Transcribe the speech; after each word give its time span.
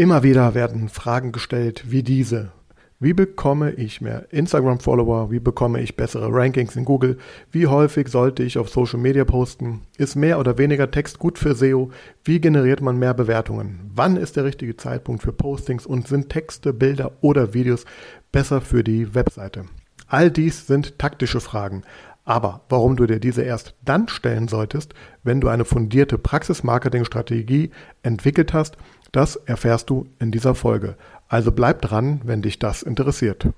Immer 0.00 0.22
wieder 0.22 0.54
werden 0.54 0.88
Fragen 0.88 1.32
gestellt 1.32 1.90
wie 1.90 2.04
diese. 2.04 2.52
Wie 3.00 3.14
bekomme 3.14 3.72
ich 3.72 4.00
mehr 4.00 4.32
Instagram-Follower? 4.32 5.32
Wie 5.32 5.40
bekomme 5.40 5.80
ich 5.80 5.96
bessere 5.96 6.32
Rankings 6.32 6.76
in 6.76 6.84
Google? 6.84 7.18
Wie 7.50 7.66
häufig 7.66 8.06
sollte 8.06 8.44
ich 8.44 8.58
auf 8.58 8.68
Social 8.68 9.00
Media 9.00 9.24
posten? 9.24 9.82
Ist 9.96 10.14
mehr 10.14 10.38
oder 10.38 10.56
weniger 10.56 10.92
Text 10.92 11.18
gut 11.18 11.36
für 11.36 11.56
SEO? 11.56 11.90
Wie 12.22 12.40
generiert 12.40 12.80
man 12.80 12.96
mehr 12.96 13.12
Bewertungen? 13.12 13.90
Wann 13.92 14.16
ist 14.16 14.36
der 14.36 14.44
richtige 14.44 14.76
Zeitpunkt 14.76 15.24
für 15.24 15.32
Postings 15.32 15.84
und 15.84 16.06
sind 16.06 16.28
Texte, 16.28 16.72
Bilder 16.72 17.10
oder 17.20 17.52
Videos 17.52 17.84
besser 18.30 18.60
für 18.60 18.84
die 18.84 19.16
Webseite? 19.16 19.64
All 20.06 20.30
dies 20.30 20.68
sind 20.68 20.96
taktische 21.00 21.40
Fragen. 21.40 21.82
Aber 22.28 22.60
warum 22.68 22.94
du 22.94 23.06
dir 23.06 23.20
diese 23.20 23.40
erst 23.40 23.74
dann 23.86 24.06
stellen 24.06 24.48
solltest, 24.48 24.92
wenn 25.22 25.40
du 25.40 25.48
eine 25.48 25.64
fundierte 25.64 26.18
Praxis-Marketing-Strategie 26.18 27.70
entwickelt 28.02 28.52
hast 28.52 28.76
das 29.12 29.36
erfährst 29.36 29.90
du 29.90 30.06
in 30.18 30.30
dieser 30.30 30.54
Folge. 30.54 30.96
Also 31.28 31.52
bleib 31.52 31.82
dran, 31.82 32.20
wenn 32.24 32.42
dich 32.42 32.58
das 32.58 32.82
interessiert. 32.82 33.48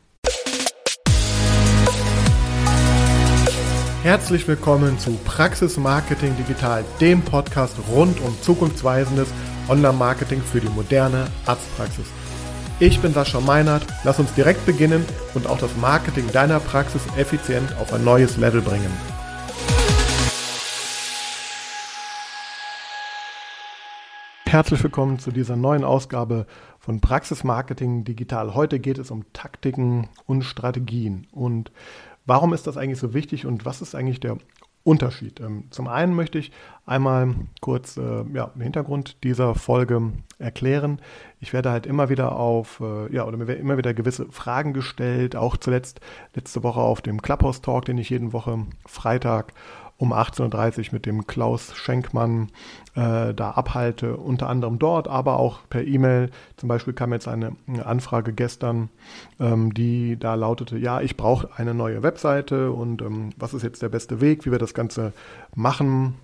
Herzlich 4.02 4.48
willkommen 4.48 4.98
zu 4.98 5.12
Praxis 5.24 5.76
Marketing 5.76 6.34
Digital, 6.36 6.84
dem 7.00 7.20
Podcast 7.20 7.76
rund 7.92 8.18
um 8.22 8.34
zukunftsweisendes 8.40 9.28
Online-Marketing 9.68 10.40
für 10.40 10.60
die 10.60 10.70
moderne 10.70 11.26
Arztpraxis. 11.44 12.06
Ich 12.78 12.98
bin 13.00 13.12
Sascha 13.12 13.40
Meinert, 13.40 13.86
lass 14.04 14.18
uns 14.18 14.32
direkt 14.32 14.64
beginnen 14.64 15.04
und 15.34 15.46
auch 15.46 15.58
das 15.58 15.76
Marketing 15.76 16.32
deiner 16.32 16.60
Praxis 16.60 17.02
effizient 17.18 17.76
auf 17.78 17.92
ein 17.92 18.02
neues 18.02 18.38
Level 18.38 18.62
bringen. 18.62 18.90
Herzlich 24.50 24.82
willkommen 24.82 25.20
zu 25.20 25.30
dieser 25.30 25.54
neuen 25.54 25.84
Ausgabe 25.84 26.44
von 26.80 27.00
Praxis 27.00 27.44
Marketing 27.44 28.02
Digital. 28.02 28.52
Heute 28.52 28.80
geht 28.80 28.98
es 28.98 29.12
um 29.12 29.24
Taktiken 29.32 30.08
und 30.26 30.42
Strategien. 30.42 31.28
Und 31.30 31.70
warum 32.26 32.52
ist 32.52 32.66
das 32.66 32.76
eigentlich 32.76 32.98
so 32.98 33.14
wichtig 33.14 33.46
und 33.46 33.64
was 33.64 33.80
ist 33.80 33.94
eigentlich 33.94 34.18
der 34.18 34.38
Unterschied? 34.82 35.38
Ähm, 35.38 35.66
zum 35.70 35.86
einen 35.86 36.16
möchte 36.16 36.38
ich 36.38 36.50
einmal 36.84 37.36
kurz 37.60 37.96
äh, 37.96 38.24
ja, 38.32 38.46
den 38.46 38.62
Hintergrund 38.62 39.22
dieser 39.22 39.54
Folge 39.54 40.14
erklären. 40.40 41.00
Ich 41.38 41.52
werde 41.52 41.70
halt 41.70 41.86
immer 41.86 42.08
wieder 42.08 42.34
auf, 42.34 42.80
äh, 42.80 43.14
ja, 43.14 43.26
oder 43.26 43.36
mir 43.36 43.46
werden 43.46 43.60
immer 43.60 43.78
wieder 43.78 43.94
gewisse 43.94 44.26
Fragen 44.32 44.72
gestellt, 44.72 45.36
auch 45.36 45.58
zuletzt 45.58 46.00
letzte 46.34 46.64
Woche 46.64 46.80
auf 46.80 47.02
dem 47.02 47.22
Clubhouse 47.22 47.60
Talk, 47.60 47.84
den 47.84 47.98
ich 47.98 48.10
jeden 48.10 48.32
Woche 48.32 48.66
Freitag 48.84 49.52
um 50.00 50.14
18.30 50.14 50.78
Uhr 50.78 50.84
mit 50.92 51.04
dem 51.04 51.26
Klaus 51.26 51.76
Schenkmann 51.76 52.48
äh, 52.94 53.34
da 53.34 53.50
abhalte, 53.50 54.16
unter 54.16 54.48
anderem 54.48 54.78
dort, 54.78 55.08
aber 55.08 55.38
auch 55.38 55.60
per 55.68 55.86
E-Mail. 55.86 56.30
Zum 56.56 56.70
Beispiel 56.70 56.94
kam 56.94 57.12
jetzt 57.12 57.28
eine, 57.28 57.52
Anfrage 57.84 58.32
gestern, 58.32 58.88
ähm, 59.38 59.74
die 59.74 60.18
da 60.18 60.36
lautete, 60.36 60.78
ja, 60.78 61.02
ich 61.02 61.18
brauche 61.18 61.50
eine 61.54 61.74
neue 61.74 62.02
Webseite 62.02 62.72
und 62.72 63.02
ähm, 63.02 63.30
was 63.36 63.52
ist 63.52 63.62
jetzt 63.62 63.82
der 63.82 63.90
beste 63.90 64.22
Weg, 64.22 64.46
wie 64.46 64.50
wir 64.50 64.58
das 64.58 64.72
Ganze 64.72 65.12
machen. 65.54 66.14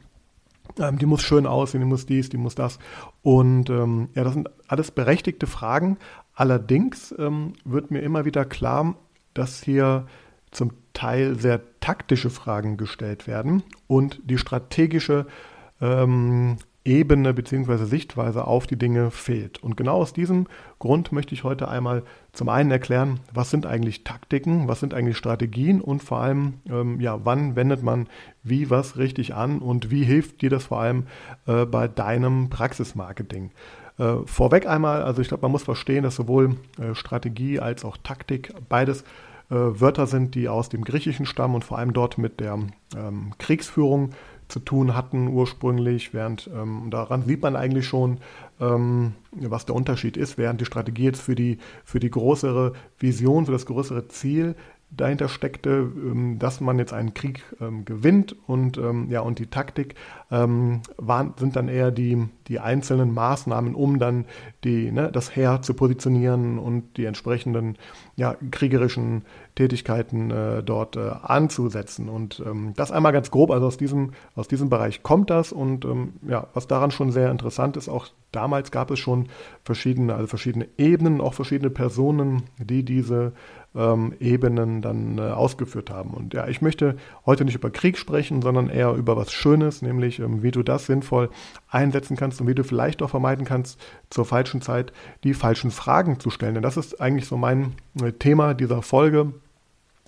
Ähm, 0.78 0.96
die 0.96 1.06
muss 1.06 1.20
schön 1.20 1.46
aussehen, 1.46 1.82
die 1.82 1.86
muss 1.86 2.06
dies, 2.06 2.30
die 2.30 2.38
muss 2.38 2.54
das. 2.54 2.78
Und 3.20 3.68
ähm, 3.68 4.08
ja, 4.14 4.24
das 4.24 4.32
sind 4.32 4.48
alles 4.68 4.90
berechtigte 4.90 5.46
Fragen. 5.46 5.98
Allerdings 6.34 7.14
ähm, 7.18 7.52
wird 7.66 7.90
mir 7.90 8.00
immer 8.00 8.24
wieder 8.24 8.46
klar, 8.46 8.94
dass 9.34 9.62
hier 9.62 10.06
zum 10.56 10.72
Teil 10.92 11.38
sehr 11.38 11.60
taktische 11.80 12.30
Fragen 12.30 12.76
gestellt 12.76 13.26
werden 13.26 13.62
und 13.86 14.20
die 14.24 14.38
strategische 14.38 15.26
ähm, 15.80 16.56
Ebene 16.86 17.34
bzw. 17.34 17.84
Sichtweise 17.84 18.46
auf 18.46 18.66
die 18.66 18.78
Dinge 18.78 19.10
fehlt. 19.10 19.62
Und 19.62 19.76
genau 19.76 19.96
aus 19.96 20.12
diesem 20.12 20.46
Grund 20.78 21.10
möchte 21.12 21.34
ich 21.34 21.42
heute 21.42 21.68
einmal 21.68 22.04
zum 22.32 22.48
einen 22.48 22.70
erklären, 22.70 23.20
was 23.34 23.50
sind 23.50 23.66
eigentlich 23.66 24.04
Taktiken, 24.04 24.68
was 24.68 24.80
sind 24.80 24.94
eigentlich 24.94 25.16
Strategien 25.16 25.80
und 25.80 26.02
vor 26.02 26.20
allem, 26.20 26.54
ähm, 26.70 27.00
ja, 27.00 27.24
wann 27.24 27.56
wendet 27.56 27.82
man 27.82 28.08
wie 28.42 28.70
was 28.70 28.96
richtig 28.96 29.34
an 29.34 29.58
und 29.58 29.90
wie 29.90 30.04
hilft 30.04 30.42
dir 30.42 30.50
das 30.50 30.66
vor 30.66 30.80
allem 30.80 31.06
äh, 31.46 31.66
bei 31.66 31.88
deinem 31.88 32.48
Praxismarketing. 32.50 33.50
Äh, 33.98 34.18
vorweg 34.24 34.66
einmal, 34.66 35.02
also 35.02 35.20
ich 35.20 35.28
glaube, 35.28 35.42
man 35.42 35.52
muss 35.52 35.64
verstehen, 35.64 36.04
dass 36.04 36.16
sowohl 36.16 36.56
äh, 36.78 36.94
Strategie 36.94 37.58
als 37.58 37.84
auch 37.84 37.96
Taktik 37.96 38.54
beides 38.68 39.04
Wörter 39.48 40.06
sind, 40.06 40.34
die 40.34 40.48
aus 40.48 40.68
dem 40.68 40.84
Griechischen 40.84 41.26
stammen 41.26 41.54
und 41.54 41.64
vor 41.64 41.78
allem 41.78 41.92
dort 41.92 42.18
mit 42.18 42.40
der 42.40 42.58
ähm, 42.96 43.32
Kriegsführung 43.38 44.10
zu 44.48 44.60
tun 44.60 44.94
hatten 44.94 45.28
ursprünglich, 45.28 46.14
während 46.14 46.48
ähm, 46.54 46.88
daran 46.90 47.22
sieht 47.22 47.42
man 47.42 47.56
eigentlich 47.56 47.86
schon, 47.86 48.18
ähm, 48.60 49.14
was 49.32 49.66
der 49.66 49.74
Unterschied 49.74 50.16
ist, 50.16 50.38
während 50.38 50.60
die 50.60 50.64
Strategie 50.64 51.04
jetzt 51.04 51.20
für 51.20 51.34
die, 51.34 51.58
für 51.84 51.98
die 51.98 52.10
größere 52.10 52.72
Vision, 52.98 53.46
für 53.46 53.52
das 53.52 53.66
größere 53.66 54.08
Ziel 54.08 54.54
dahinter 54.90 55.28
steckte, 55.28 55.70
ähm, 55.70 56.38
dass 56.38 56.60
man 56.60 56.78
jetzt 56.78 56.92
einen 56.92 57.14
Krieg 57.14 57.42
ähm, 57.60 57.84
gewinnt 57.84 58.36
und 58.46 58.78
ähm, 58.78 59.10
ja 59.10 59.20
und 59.20 59.38
die 59.38 59.48
Taktik 59.48 59.94
ähm, 60.30 60.82
waren, 60.96 61.34
sind 61.38 61.56
dann 61.56 61.68
eher 61.68 61.90
die, 61.90 62.28
die 62.48 62.60
einzelnen 62.60 63.12
Maßnahmen, 63.12 63.74
um 63.74 63.98
dann 63.98 64.24
die, 64.64 64.90
ne, 64.92 65.10
das 65.12 65.34
Heer 65.34 65.62
zu 65.62 65.74
positionieren 65.74 66.58
und 66.58 66.96
die 66.96 67.04
entsprechenden 67.04 67.76
ja, 68.16 68.36
kriegerischen 68.50 69.22
Tätigkeiten 69.56 70.30
äh, 70.30 70.62
dort 70.62 70.96
äh, 70.96 71.10
anzusetzen. 71.22 72.08
Und 72.08 72.42
ähm, 72.46 72.74
das 72.76 72.92
einmal 72.92 73.12
ganz 73.12 73.30
grob, 73.30 73.50
also 73.50 73.66
aus 73.66 73.78
diesem, 73.78 74.12
aus 74.36 74.46
diesem 74.46 74.68
Bereich 74.68 75.02
kommt 75.02 75.30
das 75.30 75.50
und 75.50 75.84
ähm, 75.84 76.12
ja, 76.28 76.46
was 76.54 76.68
daran 76.68 76.92
schon 76.92 77.10
sehr 77.10 77.30
interessant 77.30 77.76
ist, 77.76 77.88
auch 77.88 78.06
damals 78.32 78.70
gab 78.70 78.90
es 78.90 78.98
schon 78.98 79.28
verschiedene, 79.64 80.14
also 80.14 80.26
verschiedene 80.28 80.68
Ebenen, 80.76 81.20
auch 81.20 81.34
verschiedene 81.34 81.70
Personen, 81.70 82.44
die 82.58 82.84
diese 82.84 83.32
ähm, 83.74 84.14
Ebenen 84.20 84.82
dann 84.82 85.16
äh, 85.16 85.22
ausgeführt 85.22 85.88
haben. 85.88 86.10
Und 86.10 86.34
ja, 86.34 86.46
ich 86.48 86.60
möchte 86.60 86.96
heute 87.24 87.46
nicht 87.46 87.54
über 87.54 87.70
Krieg 87.70 87.96
sprechen, 87.96 88.42
sondern 88.42 88.68
eher 88.68 88.92
über 88.92 89.16
was 89.16 89.32
Schönes, 89.32 89.80
nämlich 89.80 90.18
ähm, 90.18 90.42
wie 90.42 90.50
du 90.50 90.62
das 90.62 90.84
sinnvoll 90.84 91.30
einsetzen 91.70 92.16
kannst 92.16 92.42
und 92.42 92.46
wie 92.46 92.54
du 92.54 92.62
vielleicht 92.62 93.00
auch 93.02 93.10
vermeiden 93.10 93.46
kannst, 93.46 93.80
zur 94.10 94.26
falschen 94.26 94.60
Zeit 94.60 94.92
die 95.24 95.32
falschen 95.32 95.70
Fragen 95.70 96.20
zu 96.20 96.28
stellen. 96.28 96.54
Denn 96.54 96.62
das 96.62 96.76
ist 96.76 97.00
eigentlich 97.00 97.26
so 97.26 97.38
mein 97.38 97.72
äh, 98.02 98.12
Thema 98.12 98.52
dieser 98.52 98.82
Folge 98.82 99.32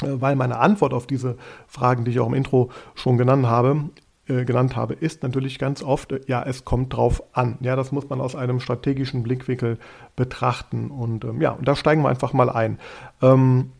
weil 0.02 0.36
meine 0.36 0.58
Antwort 0.58 0.94
auf 0.94 1.06
diese 1.06 1.36
Fragen, 1.66 2.04
die 2.04 2.12
ich 2.12 2.20
auch 2.20 2.26
im 2.26 2.34
Intro 2.34 2.70
schon 2.94 3.18
genannt 3.18 3.46
habe, 3.46 3.90
äh, 4.28 4.44
genannt 4.44 4.76
habe, 4.76 4.94
ist 4.94 5.22
natürlich 5.22 5.58
ganz 5.58 5.82
oft, 5.82 6.12
äh, 6.12 6.20
ja, 6.26 6.42
es 6.42 6.64
kommt 6.64 6.94
drauf 6.94 7.22
an. 7.32 7.56
Ja, 7.60 7.76
das 7.76 7.92
muss 7.92 8.08
man 8.08 8.20
aus 8.20 8.36
einem 8.36 8.60
strategischen 8.60 9.22
Blickwinkel 9.22 9.78
betrachten. 10.16 10.90
Und 10.90 11.24
ähm, 11.24 11.40
ja, 11.40 11.52
und 11.52 11.66
da 11.66 11.74
steigen 11.74 12.02
wir 12.02 12.10
einfach 12.10 12.32
mal 12.32 12.50
ein. 12.50 12.78
Ähm, 13.22 13.72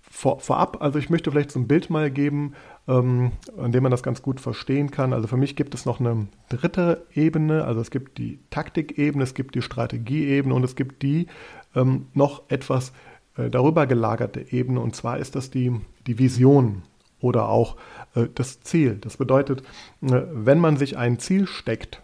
vor, 0.00 0.38
vorab, 0.38 0.80
also 0.80 0.98
ich 0.98 1.10
möchte 1.10 1.30
vielleicht 1.30 1.50
so 1.50 1.58
ein 1.58 1.66
Bild 1.66 1.90
mal 1.90 2.10
geben, 2.10 2.54
ähm, 2.86 3.32
an 3.58 3.72
dem 3.72 3.82
man 3.82 3.90
das 3.90 4.02
ganz 4.02 4.22
gut 4.22 4.40
verstehen 4.40 4.90
kann. 4.90 5.12
Also 5.12 5.26
für 5.26 5.36
mich 5.36 5.56
gibt 5.56 5.74
es 5.74 5.86
noch 5.86 6.00
eine 6.00 6.28
dritte 6.48 7.04
Ebene, 7.12 7.64
also 7.64 7.80
es 7.80 7.90
gibt 7.90 8.18
die 8.18 8.38
Taktikebene, 8.48 9.24
es 9.24 9.34
gibt 9.34 9.54
die 9.54 9.62
Strategieebene 9.62 10.54
und 10.54 10.64
es 10.64 10.76
gibt 10.76 11.02
die 11.02 11.26
ähm, 11.74 12.06
noch 12.14 12.44
etwas 12.48 12.92
äh, 13.36 13.50
darüber 13.50 13.86
gelagerte 13.86 14.52
Ebene 14.52 14.80
und 14.80 14.94
zwar 14.94 15.18
ist 15.18 15.36
das 15.36 15.50
die, 15.50 15.72
die 16.06 16.18
Vision 16.18 16.82
oder 17.20 17.48
auch 17.48 17.76
äh, 18.14 18.26
das 18.34 18.60
Ziel. 18.60 18.96
Das 19.00 19.16
bedeutet, 19.16 19.62
äh, 20.02 20.22
wenn 20.32 20.58
man 20.58 20.76
sich 20.76 20.96
ein 20.96 21.18
Ziel 21.18 21.46
steckt, 21.46 22.02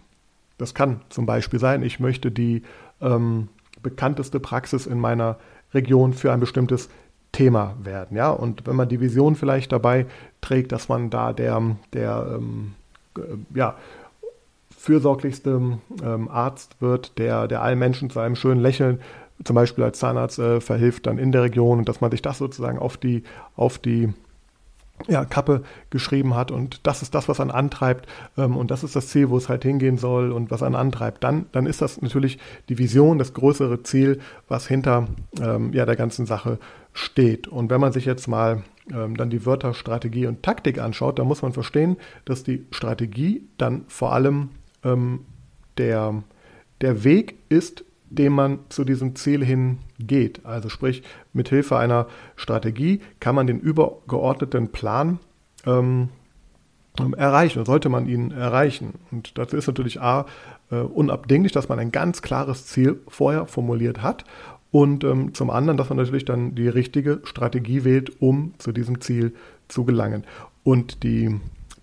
das 0.58 0.74
kann 0.74 1.00
zum 1.08 1.26
Beispiel 1.26 1.58
sein, 1.58 1.82
ich 1.82 2.00
möchte 2.00 2.30
die 2.30 2.62
ähm, 3.00 3.48
bekannteste 3.82 4.40
Praxis 4.40 4.86
in 4.86 4.98
meiner 4.98 5.38
Region 5.72 6.12
für 6.12 6.32
ein 6.32 6.40
bestimmtes 6.40 6.90
Thema 7.32 7.76
werden. 7.82 8.16
Ja? 8.16 8.30
Und 8.30 8.66
wenn 8.66 8.76
man 8.76 8.88
die 8.88 9.00
Vision 9.00 9.36
vielleicht 9.36 9.72
dabei 9.72 10.06
trägt, 10.40 10.72
dass 10.72 10.88
man 10.88 11.10
da 11.10 11.32
der, 11.32 11.76
der 11.92 12.26
ähm, 12.36 12.74
äh, 13.16 13.20
ja, 13.54 13.76
fürsorglichste 14.76 15.78
ähm, 16.02 16.28
Arzt 16.28 16.80
wird, 16.80 17.18
der, 17.18 17.46
der 17.48 17.62
allen 17.62 17.78
Menschen 17.78 18.10
zu 18.10 18.18
einem 18.18 18.36
schönen 18.36 18.60
Lächeln 18.60 19.00
zum 19.44 19.54
Beispiel 19.54 19.84
als 19.84 19.98
Zahnarzt 19.98 20.38
äh, 20.38 20.60
verhilft 20.60 21.06
dann 21.06 21.18
in 21.18 21.32
der 21.32 21.42
Region 21.42 21.78
und 21.78 21.88
dass 21.88 22.00
man 22.00 22.10
sich 22.10 22.22
das 22.22 22.38
sozusagen 22.38 22.78
auf 22.78 22.96
die, 22.96 23.22
auf 23.56 23.78
die 23.78 24.12
ja, 25.08 25.24
Kappe 25.24 25.62
geschrieben 25.88 26.34
hat 26.34 26.50
und 26.50 26.86
das 26.86 27.02
ist 27.02 27.14
das, 27.14 27.28
was 27.28 27.40
einen 27.40 27.50
antreibt 27.50 28.06
ähm, 28.36 28.56
und 28.56 28.70
das 28.70 28.84
ist 28.84 28.96
das 28.96 29.08
Ziel, 29.08 29.30
wo 29.30 29.36
es 29.36 29.48
halt 29.48 29.62
hingehen 29.62 29.98
soll 29.98 30.32
und 30.32 30.50
was 30.50 30.62
einen 30.62 30.74
antreibt, 30.74 31.24
dann, 31.24 31.46
dann 31.52 31.66
ist 31.66 31.80
das 31.80 32.02
natürlich 32.02 32.38
die 32.68 32.78
Vision, 32.78 33.18
das 33.18 33.34
größere 33.34 33.82
Ziel, 33.82 34.20
was 34.48 34.66
hinter 34.66 35.08
ähm, 35.40 35.72
ja, 35.72 35.86
der 35.86 35.96
ganzen 35.96 36.26
Sache 36.26 36.58
steht. 36.92 37.48
Und 37.48 37.70
wenn 37.70 37.80
man 37.80 37.92
sich 37.92 38.04
jetzt 38.04 38.26
mal 38.26 38.62
ähm, 38.92 39.16
dann 39.16 39.30
die 39.30 39.46
Wörter 39.46 39.74
Strategie 39.74 40.26
und 40.26 40.42
Taktik 40.42 40.78
anschaut, 40.78 41.18
dann 41.18 41.26
muss 41.26 41.42
man 41.42 41.52
verstehen, 41.52 41.96
dass 42.24 42.42
die 42.42 42.66
Strategie 42.70 43.48
dann 43.58 43.84
vor 43.88 44.12
allem 44.12 44.50
ähm, 44.84 45.20
der, 45.78 46.22
der 46.80 47.04
Weg 47.04 47.36
ist, 47.48 47.84
dem 48.10 48.34
man 48.34 48.58
zu 48.68 48.84
diesem 48.84 49.14
Ziel 49.16 49.44
hin 49.44 49.78
geht. 49.98 50.44
Also 50.44 50.68
sprich, 50.68 51.02
mit 51.32 51.48
Hilfe 51.48 51.78
einer 51.78 52.06
Strategie 52.36 53.00
kann 53.20 53.34
man 53.34 53.46
den 53.46 53.60
übergeordneten 53.60 54.68
Plan 54.68 55.20
ähm, 55.64 56.08
erreichen, 57.16 57.64
sollte 57.64 57.88
man 57.88 58.06
ihn 58.06 58.32
erreichen. 58.32 58.94
Und 59.10 59.38
dazu 59.38 59.56
ist 59.56 59.68
natürlich 59.68 60.00
A, 60.00 60.26
äh, 60.70 60.76
unabdinglich, 60.76 61.52
dass 61.52 61.68
man 61.68 61.78
ein 61.78 61.92
ganz 61.92 62.20
klares 62.20 62.66
Ziel 62.66 63.00
vorher 63.08 63.46
formuliert 63.46 64.02
hat 64.02 64.24
und 64.70 65.04
ähm, 65.04 65.34
zum 65.34 65.50
anderen, 65.50 65.76
dass 65.76 65.88
man 65.88 65.98
natürlich 65.98 66.24
dann 66.24 66.54
die 66.54 66.68
richtige 66.68 67.20
Strategie 67.24 67.84
wählt, 67.84 68.20
um 68.20 68.54
zu 68.58 68.72
diesem 68.72 69.00
Ziel 69.00 69.34
zu 69.68 69.84
gelangen. 69.84 70.24
Und 70.62 71.02
die 71.02 71.40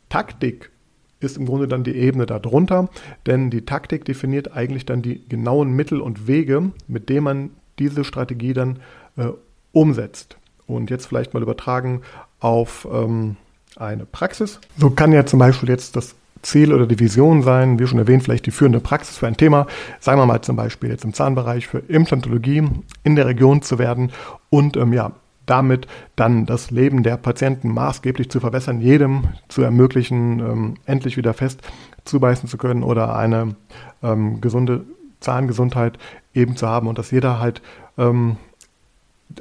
Taktik 0.09 0.71
ist 1.19 1.38
im 1.38 1.46
Grunde 1.46 1.68
dann 1.68 1.84
die 1.84 1.96
Ebene 1.96 2.25
darunter, 2.25 2.90
denn 3.25 3.50
die 3.50 3.66
Taktik 3.66 4.06
definiert 4.06 4.54
eigentlich 4.56 4.86
dann 4.86 5.02
die 5.02 5.28
genauen 5.28 5.72
Mittel 5.72 6.02
und 6.02 6.28
Wege, 6.28 6.72
mit 6.88 7.10
denen 7.10 7.24
man 7.24 7.50
diese 7.80 8.04
Strategie 8.04 8.54
dann 8.54 8.80
äh, 9.18 9.28
umsetzt. 9.72 10.38
Und 10.66 10.90
jetzt 10.90 11.06
vielleicht 11.06 11.34
mal 11.34 11.42
übertragen 11.42 12.02
auf 12.40 12.88
ähm, 12.92 13.38
eine 13.78 14.06
Praxis. 14.06 14.60
So 14.78 14.90
kann 14.90 15.14
ja 15.14 15.25
zum 15.25 15.40
Beispiel 15.40 15.69
jetzt 15.69 15.96
das 15.96 16.16
Ziel 16.42 16.74
oder 16.74 16.86
die 16.86 17.00
Vision 17.00 17.42
sein, 17.42 17.80
wie 17.80 17.88
schon 17.88 18.00
erwähnt, 18.00 18.24
vielleicht 18.24 18.46
die 18.46 18.52
führende 18.52 18.80
Praxis 18.80 19.18
für 19.18 19.28
ein 19.28 19.38
Thema, 19.38 19.68
sagen 20.00 20.19
wir 20.19 20.25
mal 20.25 20.42
zum 20.42 20.56
Beispiel 20.56 20.90
jetzt 20.90 21.04
im 21.04 21.14
Zahnbereich 21.14 21.68
für 21.68 21.80
Implantologie 21.80 22.64
in 23.04 23.16
der 23.16 23.25
Region 23.25 23.62
zu 23.62 23.80
werden 23.80 24.12
und 24.50 24.78
ähm, 24.78 24.94
ja, 24.94 25.14
damit 25.47 25.88
dann 26.15 26.45
das 26.45 26.69
Leben 26.69 27.01
der 27.01 27.17
Patienten 27.17 27.73
maßgeblich 27.73 28.29
zu 28.29 28.39
verbessern, 28.39 28.79
jedem 28.79 29.23
zu 29.47 29.63
ermöglichen, 29.63 30.39
ähm, 30.39 30.73
endlich 30.85 31.17
wieder 31.17 31.33
fest 31.33 31.61
zubeißen 32.05 32.47
zu 32.47 32.57
können 32.57 32.83
oder 32.83 33.15
eine 33.15 33.55
ähm, 34.03 34.39
gesunde 34.39 34.85
Zahngesundheit 35.19 35.97
eben 36.33 36.55
zu 36.55 36.67
haben 36.67 36.88
und 36.88 36.97
dass 36.99 37.11
jeder 37.11 37.39
halt 37.39 37.61
ähm, 37.97 38.38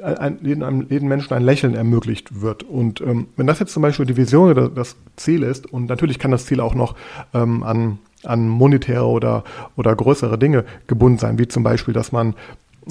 ein, 0.01 0.39
jedem, 0.41 0.87
jedem, 0.89 1.07
Menschen 1.07 1.33
ein 1.33 1.43
Lächeln 1.43 1.73
ermöglicht 1.73 2.41
wird. 2.41 2.63
Und 2.63 3.01
ähm, 3.01 3.27
wenn 3.35 3.47
das 3.47 3.59
jetzt 3.59 3.73
zum 3.73 3.81
Beispiel 3.81 4.05
die 4.05 4.17
Vision 4.17 4.49
oder 4.49 4.69
das 4.69 4.95
Ziel 5.15 5.43
ist, 5.43 5.65
und 5.71 5.87
natürlich 5.87 6.19
kann 6.19 6.31
das 6.31 6.45
Ziel 6.45 6.59
auch 6.59 6.75
noch 6.75 6.95
ähm, 7.33 7.63
an, 7.63 7.99
an 8.23 8.47
monetäre 8.47 9.05
oder, 9.05 9.43
oder 9.75 9.95
größere 9.95 10.37
Dinge 10.37 10.65
gebunden 10.87 11.19
sein, 11.19 11.39
wie 11.39 11.47
zum 11.47 11.63
Beispiel, 11.63 11.93
dass 11.93 12.11
man 12.11 12.35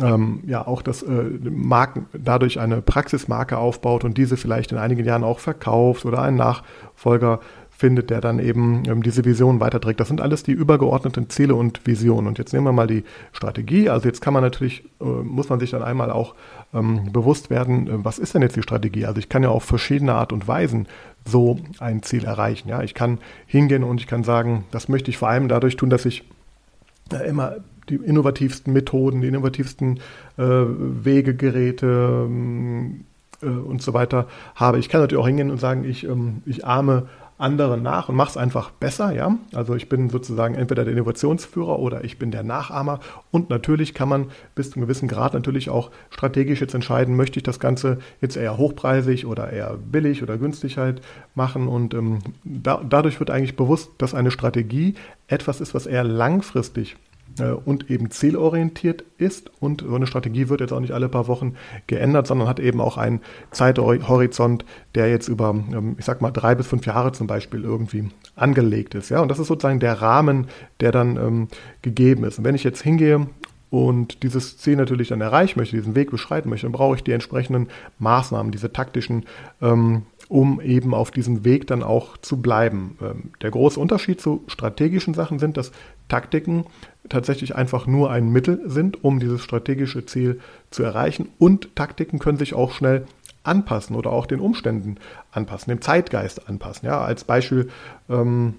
ähm, 0.02 0.40
ja 0.46 0.66
auch 0.66 0.82
das 0.82 1.02
äh, 1.02 1.24
Marken 1.50 2.06
dadurch 2.12 2.60
eine 2.60 2.82
Praxismarke 2.82 3.58
aufbaut 3.58 4.04
und 4.04 4.18
diese 4.18 4.36
vielleicht 4.36 4.72
in 4.72 4.78
einigen 4.78 5.04
Jahren 5.04 5.24
auch 5.24 5.38
verkauft 5.38 6.04
oder 6.04 6.22
einen 6.22 6.36
Nachfolger 6.36 7.40
findet, 7.76 8.08
der 8.08 8.20
dann 8.20 8.38
eben 8.38 8.84
ähm, 8.88 9.02
diese 9.02 9.24
Vision 9.24 9.60
weiterträgt. 9.60 10.00
Das 10.00 10.08
sind 10.08 10.20
alles 10.20 10.42
die 10.42 10.52
übergeordneten 10.52 11.28
Ziele 11.28 11.54
und 11.54 11.86
Visionen. 11.86 12.26
Und 12.26 12.38
jetzt 12.38 12.52
nehmen 12.52 12.64
wir 12.64 12.72
mal 12.72 12.86
die 12.86 13.04
Strategie. 13.32 13.90
Also 13.90 14.08
jetzt 14.08 14.22
kann 14.22 14.32
man 14.32 14.42
natürlich, 14.42 14.84
äh, 15.00 15.04
muss 15.04 15.50
man 15.50 15.60
sich 15.60 15.70
dann 15.70 15.82
einmal 15.82 16.10
auch 16.10 16.34
ähm, 16.72 17.12
bewusst 17.12 17.50
werden, 17.50 17.86
äh, 17.86 18.04
was 18.04 18.18
ist 18.18 18.34
denn 18.34 18.42
jetzt 18.42 18.56
die 18.56 18.62
Strategie? 18.62 19.04
Also 19.04 19.18
ich 19.18 19.28
kann 19.28 19.42
ja 19.42 19.50
auf 19.50 19.64
verschiedene 19.64 20.14
Art 20.14 20.32
und 20.32 20.48
Weisen 20.48 20.88
so 21.26 21.58
ein 21.78 22.02
Ziel 22.02 22.24
erreichen. 22.24 22.68
Ja, 22.68 22.82
ich 22.82 22.94
kann 22.94 23.18
hingehen 23.46 23.84
und 23.84 24.00
ich 24.00 24.06
kann 24.06 24.24
sagen, 24.24 24.64
das 24.70 24.88
möchte 24.88 25.10
ich 25.10 25.18
vor 25.18 25.28
allem 25.28 25.48
dadurch 25.48 25.76
tun, 25.76 25.90
dass 25.90 26.06
ich 26.06 26.24
immer 27.26 27.56
die 27.88 27.96
innovativsten 27.96 28.72
Methoden, 28.72 29.20
die 29.20 29.28
innovativsten 29.28 30.00
äh, 30.38 30.42
Wege, 30.44 31.34
Geräte 31.34 32.28
äh, 33.42 33.46
und 33.46 33.82
so 33.82 33.94
weiter 33.94 34.26
habe. 34.54 34.78
Ich 34.78 34.88
kann 34.88 35.00
natürlich 35.00 35.22
auch 35.22 35.26
hingehen 35.26 35.50
und 35.50 35.58
sagen, 35.60 35.84
ich, 35.84 36.04
ähm, 36.04 36.42
ich 36.46 36.66
ahme 36.66 37.08
anderen 37.38 37.82
nach 37.82 38.08
und 38.08 38.16
mache 38.16 38.30
es 38.30 38.36
einfach 38.36 38.70
besser, 38.70 39.12
ja. 39.12 39.36
Also 39.52 39.74
ich 39.74 39.88
bin 39.88 40.08
sozusagen 40.08 40.54
entweder 40.54 40.84
der 40.84 40.94
Innovationsführer 40.94 41.78
oder 41.78 42.02
ich 42.02 42.18
bin 42.18 42.30
der 42.30 42.42
Nachahmer. 42.42 43.00
Und 43.30 43.50
natürlich 43.50 43.92
kann 43.92 44.08
man 44.08 44.30
bis 44.54 44.70
zu 44.70 44.76
einem 44.76 44.86
gewissen 44.86 45.08
Grad 45.08 45.34
natürlich 45.34 45.68
auch 45.68 45.90
strategisch 46.08 46.60
jetzt 46.60 46.74
entscheiden, 46.74 47.14
möchte 47.14 47.38
ich 47.38 47.42
das 47.42 47.60
Ganze 47.60 47.98
jetzt 48.20 48.36
eher 48.36 48.56
hochpreisig 48.56 49.26
oder 49.26 49.52
eher 49.52 49.76
billig 49.76 50.22
oder 50.22 50.38
günstig 50.38 50.78
halt 50.78 51.02
machen. 51.34 51.68
Und 51.68 51.92
ähm, 51.92 52.20
da, 52.44 52.82
dadurch 52.88 53.20
wird 53.20 53.30
eigentlich 53.30 53.56
bewusst, 53.56 53.90
dass 53.98 54.14
eine 54.14 54.30
Strategie 54.30 54.94
etwas 55.28 55.60
ist, 55.60 55.74
was 55.74 55.86
eher 55.86 56.04
langfristig 56.04 56.96
und 57.64 57.90
eben 57.90 58.10
zielorientiert 58.10 59.04
ist. 59.18 59.50
Und 59.60 59.82
so 59.82 59.94
eine 59.94 60.06
Strategie 60.06 60.48
wird 60.48 60.60
jetzt 60.60 60.72
auch 60.72 60.80
nicht 60.80 60.92
alle 60.92 61.08
paar 61.08 61.28
Wochen 61.28 61.54
geändert, 61.86 62.26
sondern 62.26 62.48
hat 62.48 62.60
eben 62.60 62.80
auch 62.80 62.96
einen 62.96 63.20
Zeithorizont, 63.50 64.64
der 64.94 65.10
jetzt 65.10 65.28
über, 65.28 65.50
ähm, 65.50 65.96
ich 65.98 66.04
sag 66.04 66.22
mal, 66.22 66.30
drei 66.30 66.54
bis 66.54 66.66
fünf 66.66 66.86
Jahre 66.86 67.12
zum 67.12 67.26
Beispiel 67.26 67.62
irgendwie 67.62 68.08
angelegt 68.34 68.94
ist. 68.94 69.10
Ja, 69.10 69.20
und 69.20 69.28
das 69.28 69.38
ist 69.38 69.48
sozusagen 69.48 69.80
der 69.80 70.00
Rahmen, 70.00 70.46
der 70.80 70.92
dann 70.92 71.16
ähm, 71.16 71.48
gegeben 71.82 72.24
ist. 72.24 72.38
Und 72.38 72.44
wenn 72.44 72.54
ich 72.54 72.64
jetzt 72.64 72.82
hingehe 72.82 73.26
und 73.70 74.22
dieses 74.22 74.58
Ziel 74.58 74.76
natürlich 74.76 75.08
dann 75.08 75.20
erreichen 75.20 75.58
möchte, 75.58 75.76
diesen 75.76 75.94
Weg 75.94 76.10
beschreiten 76.10 76.48
möchte, 76.48 76.66
dann 76.66 76.72
brauche 76.72 76.96
ich 76.96 77.04
die 77.04 77.12
entsprechenden 77.12 77.68
Maßnahmen, 77.98 78.52
diese 78.52 78.72
taktischen 78.72 79.26
ähm, 79.60 80.02
um 80.28 80.60
eben 80.60 80.94
auf 80.94 81.10
diesem 81.10 81.44
Weg 81.44 81.66
dann 81.66 81.82
auch 81.82 82.16
zu 82.18 82.40
bleiben. 82.40 82.98
Ähm, 83.00 83.30
der 83.42 83.50
große 83.50 83.78
Unterschied 83.78 84.20
zu 84.20 84.42
strategischen 84.48 85.14
Sachen 85.14 85.38
sind, 85.38 85.56
dass 85.56 85.72
Taktiken 86.08 86.64
tatsächlich 87.08 87.54
einfach 87.54 87.86
nur 87.86 88.10
ein 88.10 88.30
Mittel 88.30 88.60
sind, 88.66 89.02
um 89.04 89.20
dieses 89.20 89.42
strategische 89.42 90.06
Ziel 90.06 90.40
zu 90.70 90.82
erreichen. 90.82 91.28
Und 91.38 91.74
Taktiken 91.76 92.18
können 92.18 92.38
sich 92.38 92.54
auch 92.54 92.72
schnell 92.72 93.06
anpassen 93.44 93.94
oder 93.94 94.10
auch 94.10 94.26
den 94.26 94.40
Umständen 94.40 94.96
anpassen, 95.30 95.70
dem 95.70 95.80
Zeitgeist 95.80 96.48
anpassen. 96.48 96.86
Ja, 96.86 97.00
als 97.00 97.24
Beispiel, 97.24 97.68
ähm, 98.08 98.54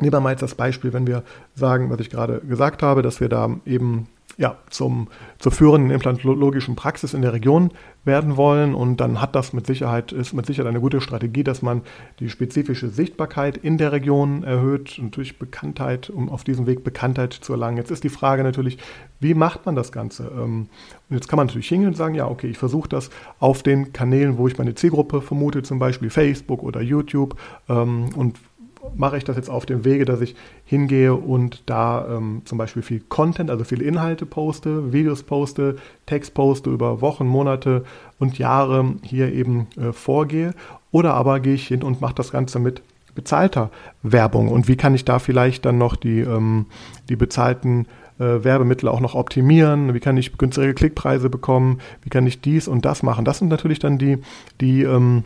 nehmen 0.00 0.12
wir 0.12 0.20
mal 0.20 0.30
jetzt 0.30 0.42
das 0.42 0.54
Beispiel, 0.54 0.92
wenn 0.92 1.06
wir 1.06 1.24
sagen, 1.54 1.90
was 1.90 2.00
ich 2.00 2.10
gerade 2.10 2.40
gesagt 2.40 2.82
habe, 2.82 3.02
dass 3.02 3.20
wir 3.20 3.28
da 3.28 3.56
eben 3.66 4.06
ja, 4.36 4.56
zum, 4.70 5.08
zur 5.38 5.52
führenden 5.52 5.90
implantologischen 5.90 6.76
Praxis 6.76 7.14
in 7.14 7.22
der 7.22 7.32
Region 7.32 7.70
werden 8.04 8.36
wollen. 8.36 8.74
Und 8.74 9.00
dann 9.00 9.20
hat 9.20 9.34
das 9.34 9.52
mit 9.52 9.66
Sicherheit, 9.66 10.12
ist 10.12 10.32
mit 10.32 10.46
Sicherheit 10.46 10.68
eine 10.68 10.80
gute 10.80 11.00
Strategie, 11.00 11.44
dass 11.44 11.62
man 11.62 11.82
die 12.20 12.28
spezifische 12.28 12.88
Sichtbarkeit 12.88 13.56
in 13.56 13.78
der 13.78 13.92
Region 13.92 14.42
erhöht 14.42 15.00
durch 15.12 15.38
Bekanntheit, 15.38 16.10
um 16.10 16.28
auf 16.28 16.44
diesem 16.44 16.66
Weg 16.66 16.84
Bekanntheit 16.84 17.32
zu 17.32 17.52
erlangen. 17.52 17.76
Jetzt 17.76 17.90
ist 17.90 18.04
die 18.04 18.08
Frage 18.08 18.42
natürlich, 18.42 18.78
wie 19.20 19.34
macht 19.34 19.66
man 19.66 19.74
das 19.74 19.92
Ganze? 19.92 20.24
Ähm, 20.24 20.68
und 21.08 21.16
jetzt 21.16 21.28
kann 21.28 21.36
man 21.36 21.46
natürlich 21.46 21.68
hingehen 21.68 21.88
und 21.88 21.96
sagen, 21.96 22.14
ja, 22.14 22.28
okay, 22.28 22.48
ich 22.48 22.58
versuche 22.58 22.88
das 22.88 23.10
auf 23.38 23.62
den 23.62 23.92
Kanälen, 23.92 24.36
wo 24.36 24.48
ich 24.48 24.58
meine 24.58 24.74
Zielgruppe 24.74 25.22
vermute, 25.22 25.62
zum 25.62 25.78
Beispiel 25.78 26.10
Facebook 26.10 26.62
oder 26.62 26.80
YouTube 26.80 27.36
ähm, 27.68 28.10
und 28.16 28.38
mache 28.96 29.16
ich 29.16 29.24
das 29.24 29.36
jetzt 29.36 29.50
auf 29.50 29.66
dem 29.66 29.84
Wege, 29.84 30.04
dass 30.04 30.20
ich 30.20 30.34
hingehe 30.64 31.14
und 31.14 31.62
da 31.66 32.06
ähm, 32.08 32.42
zum 32.44 32.58
Beispiel 32.58 32.82
viel 32.82 33.00
Content, 33.00 33.50
also 33.50 33.64
viele 33.64 33.84
Inhalte 33.84 34.26
poste, 34.26 34.92
Videos 34.92 35.22
poste, 35.22 35.76
Text 36.06 36.34
poste 36.34 36.70
über 36.70 37.00
Wochen, 37.00 37.26
Monate 37.26 37.84
und 38.18 38.38
Jahre 38.38 38.94
hier 39.02 39.32
eben 39.32 39.66
äh, 39.76 39.92
vorgehe. 39.92 40.54
Oder 40.90 41.14
aber 41.14 41.40
gehe 41.40 41.54
ich 41.54 41.66
hin 41.66 41.82
und 41.82 42.00
mache 42.00 42.14
das 42.14 42.30
Ganze 42.30 42.58
mit 42.58 42.82
bezahlter 43.14 43.70
Werbung. 44.02 44.48
Und 44.48 44.68
wie 44.68 44.76
kann 44.76 44.94
ich 44.94 45.04
da 45.04 45.18
vielleicht 45.18 45.64
dann 45.64 45.78
noch 45.78 45.96
die, 45.96 46.20
ähm, 46.20 46.66
die 47.08 47.16
bezahlten 47.16 47.86
äh, 48.18 48.44
Werbemittel 48.44 48.88
auch 48.88 49.00
noch 49.00 49.14
optimieren? 49.14 49.94
Wie 49.94 50.00
kann 50.00 50.16
ich 50.16 50.36
günstige 50.36 50.74
Klickpreise 50.74 51.30
bekommen? 51.30 51.80
Wie 52.02 52.10
kann 52.10 52.26
ich 52.26 52.40
dies 52.40 52.68
und 52.68 52.84
das 52.84 53.02
machen? 53.02 53.24
Das 53.24 53.38
sind 53.38 53.48
natürlich 53.48 53.78
dann 53.78 53.98
die, 53.98 54.18
die 54.60 54.82
ähm, 54.82 55.24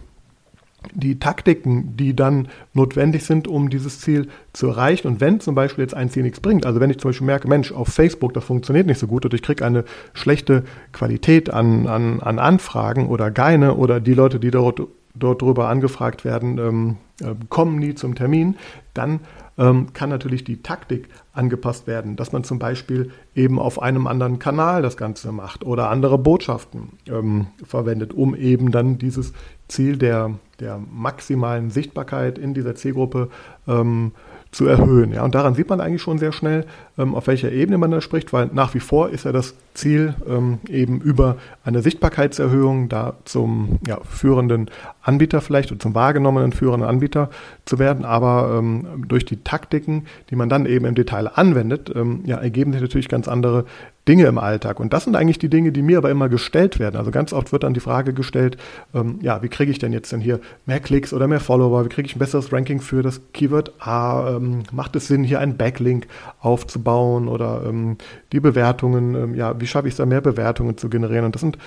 die 0.94 1.18
Taktiken, 1.18 1.96
die 1.96 2.14
dann 2.14 2.48
notwendig 2.72 3.24
sind, 3.24 3.48
um 3.48 3.68
dieses 3.68 4.00
Ziel 4.00 4.28
zu 4.52 4.68
erreichen. 4.68 5.08
Und 5.08 5.20
wenn 5.20 5.40
zum 5.40 5.54
Beispiel 5.54 5.82
jetzt 5.82 5.94
ein 5.94 6.08
Ziel 6.10 6.22
nichts 6.22 6.40
bringt, 6.40 6.66
also 6.66 6.80
wenn 6.80 6.90
ich 6.90 6.98
zum 6.98 7.10
Beispiel 7.10 7.26
merke, 7.26 7.48
Mensch, 7.48 7.72
auf 7.72 7.88
Facebook, 7.88 8.32
das 8.34 8.44
funktioniert 8.44 8.86
nicht 8.86 8.98
so 8.98 9.06
gut 9.06 9.24
oder 9.26 9.34
ich 9.34 9.42
kriege 9.42 9.64
eine 9.64 9.84
schlechte 10.14 10.64
Qualität 10.92 11.50
an, 11.50 11.86
an, 11.86 12.20
an 12.20 12.38
Anfragen 12.38 13.08
oder 13.08 13.30
keine 13.30 13.74
oder 13.74 14.00
die 14.00 14.14
Leute, 14.14 14.38
die 14.38 14.50
dort, 14.50 14.82
dort 15.18 15.42
drüber 15.42 15.68
angefragt 15.68 16.24
werden, 16.24 16.58
ähm, 16.58 16.96
äh, 17.20 17.34
kommen 17.48 17.78
nie 17.78 17.94
zum 17.94 18.14
Termin, 18.14 18.56
dann 18.94 19.20
ähm, 19.58 19.92
kann 19.92 20.08
natürlich 20.08 20.44
die 20.44 20.62
Taktik 20.62 21.08
angepasst 21.32 21.86
werden, 21.86 22.16
dass 22.16 22.32
man 22.32 22.44
zum 22.44 22.58
Beispiel 22.58 23.10
eben 23.34 23.58
auf 23.58 23.82
einem 23.82 24.06
anderen 24.06 24.38
Kanal 24.38 24.82
das 24.82 24.96
Ganze 24.96 25.32
macht 25.32 25.64
oder 25.64 25.90
andere 25.90 26.16
Botschaften 26.18 26.90
ähm, 27.08 27.48
verwendet, 27.64 28.12
um 28.14 28.34
eben 28.34 28.70
dann 28.70 28.98
dieses 28.98 29.32
Ziel 29.66 29.96
der, 29.96 30.34
der 30.60 30.78
maximalen 30.78 31.70
Sichtbarkeit 31.70 32.38
in 32.38 32.54
dieser 32.54 32.74
Zielgruppe 32.76 33.28
ähm, 33.66 34.12
zu 34.50 34.66
erhöhen. 34.66 35.12
Ja, 35.12 35.24
und 35.24 35.34
daran 35.34 35.54
sieht 35.54 35.68
man 35.68 35.80
eigentlich 35.80 36.00
schon 36.00 36.18
sehr 36.18 36.32
schnell, 36.32 36.64
ähm, 36.96 37.14
auf 37.14 37.26
welcher 37.26 37.52
Ebene 37.52 37.76
man 37.76 37.90
da 37.90 38.00
spricht, 38.00 38.32
weil 38.32 38.48
nach 38.52 38.74
wie 38.74 38.80
vor 38.80 39.10
ist 39.10 39.24
ja 39.24 39.32
das 39.32 39.54
Ziel 39.74 40.14
ähm, 40.26 40.58
eben 40.68 41.00
über 41.00 41.36
eine 41.64 41.82
Sichtbarkeitserhöhung 41.82 42.88
da 42.88 43.14
zum 43.24 43.78
ja, 43.86 43.98
führenden 44.08 44.70
Anbieter 45.02 45.40
vielleicht 45.40 45.70
oder 45.70 45.80
zum 45.80 45.94
wahrgenommenen 45.94 46.52
führenden 46.52 46.88
Anbieter 46.88 47.28
zu 47.66 47.78
werden, 47.78 48.04
aber 48.04 48.56
ähm, 48.58 49.04
durch 49.06 49.24
die 49.24 49.42
Taktiken, 49.42 50.06
die 50.30 50.36
man 50.36 50.48
dann 50.48 50.64
eben 50.64 50.86
im 50.86 50.94
Detail 50.94 51.28
anwendet, 51.28 51.92
ähm, 51.94 52.22
ja, 52.24 52.38
ergeben 52.38 52.72
sich 52.72 52.80
natürlich 52.80 53.08
ganz 53.08 53.28
andere 53.28 53.66
Dinge 54.08 54.24
im 54.24 54.38
Alltag. 54.38 54.80
Und 54.80 54.92
das 54.94 55.04
sind 55.04 55.14
eigentlich 55.14 55.38
die 55.38 55.50
Dinge, 55.50 55.70
die 55.70 55.82
mir 55.82 55.98
aber 55.98 56.10
immer 56.10 56.30
gestellt 56.30 56.78
werden. 56.78 56.96
Also 56.96 57.10
ganz 57.10 57.34
oft 57.34 57.52
wird 57.52 57.62
dann 57.62 57.74
die 57.74 57.80
Frage 57.80 58.14
gestellt, 58.14 58.56
ähm, 58.94 59.18
ja, 59.20 59.42
wie 59.42 59.48
kriege 59.48 59.70
ich 59.70 59.78
denn 59.78 59.92
jetzt 59.92 60.10
denn 60.12 60.20
hier 60.20 60.40
mehr 60.64 60.80
Klicks 60.80 61.12
oder 61.12 61.28
mehr 61.28 61.40
Follower? 61.40 61.84
Wie 61.84 61.90
kriege 61.90 62.06
ich 62.06 62.16
ein 62.16 62.18
besseres 62.18 62.50
Ranking 62.52 62.80
für 62.80 63.02
das 63.02 63.20
Keyword 63.34 63.74
A? 63.80 64.36
Ähm, 64.36 64.62
macht 64.72 64.96
es 64.96 65.08
Sinn, 65.08 65.24
hier 65.24 65.40
einen 65.40 65.58
Backlink 65.58 66.06
aufzubauen 66.40 67.28
oder 67.28 67.62
ähm, 67.66 67.98
die 68.32 68.40
Bewertungen? 68.40 69.14
Ähm, 69.14 69.34
ja, 69.34 69.60
wie 69.60 69.66
schaffe 69.66 69.88
ich 69.88 69.92
es 69.92 69.98
da 69.98 70.06
mehr 70.06 70.22
Bewertungen 70.22 70.78
zu 70.78 70.88
generieren? 70.88 71.26
Und 71.26 71.34
das 71.34 71.42
sind, 71.42 71.58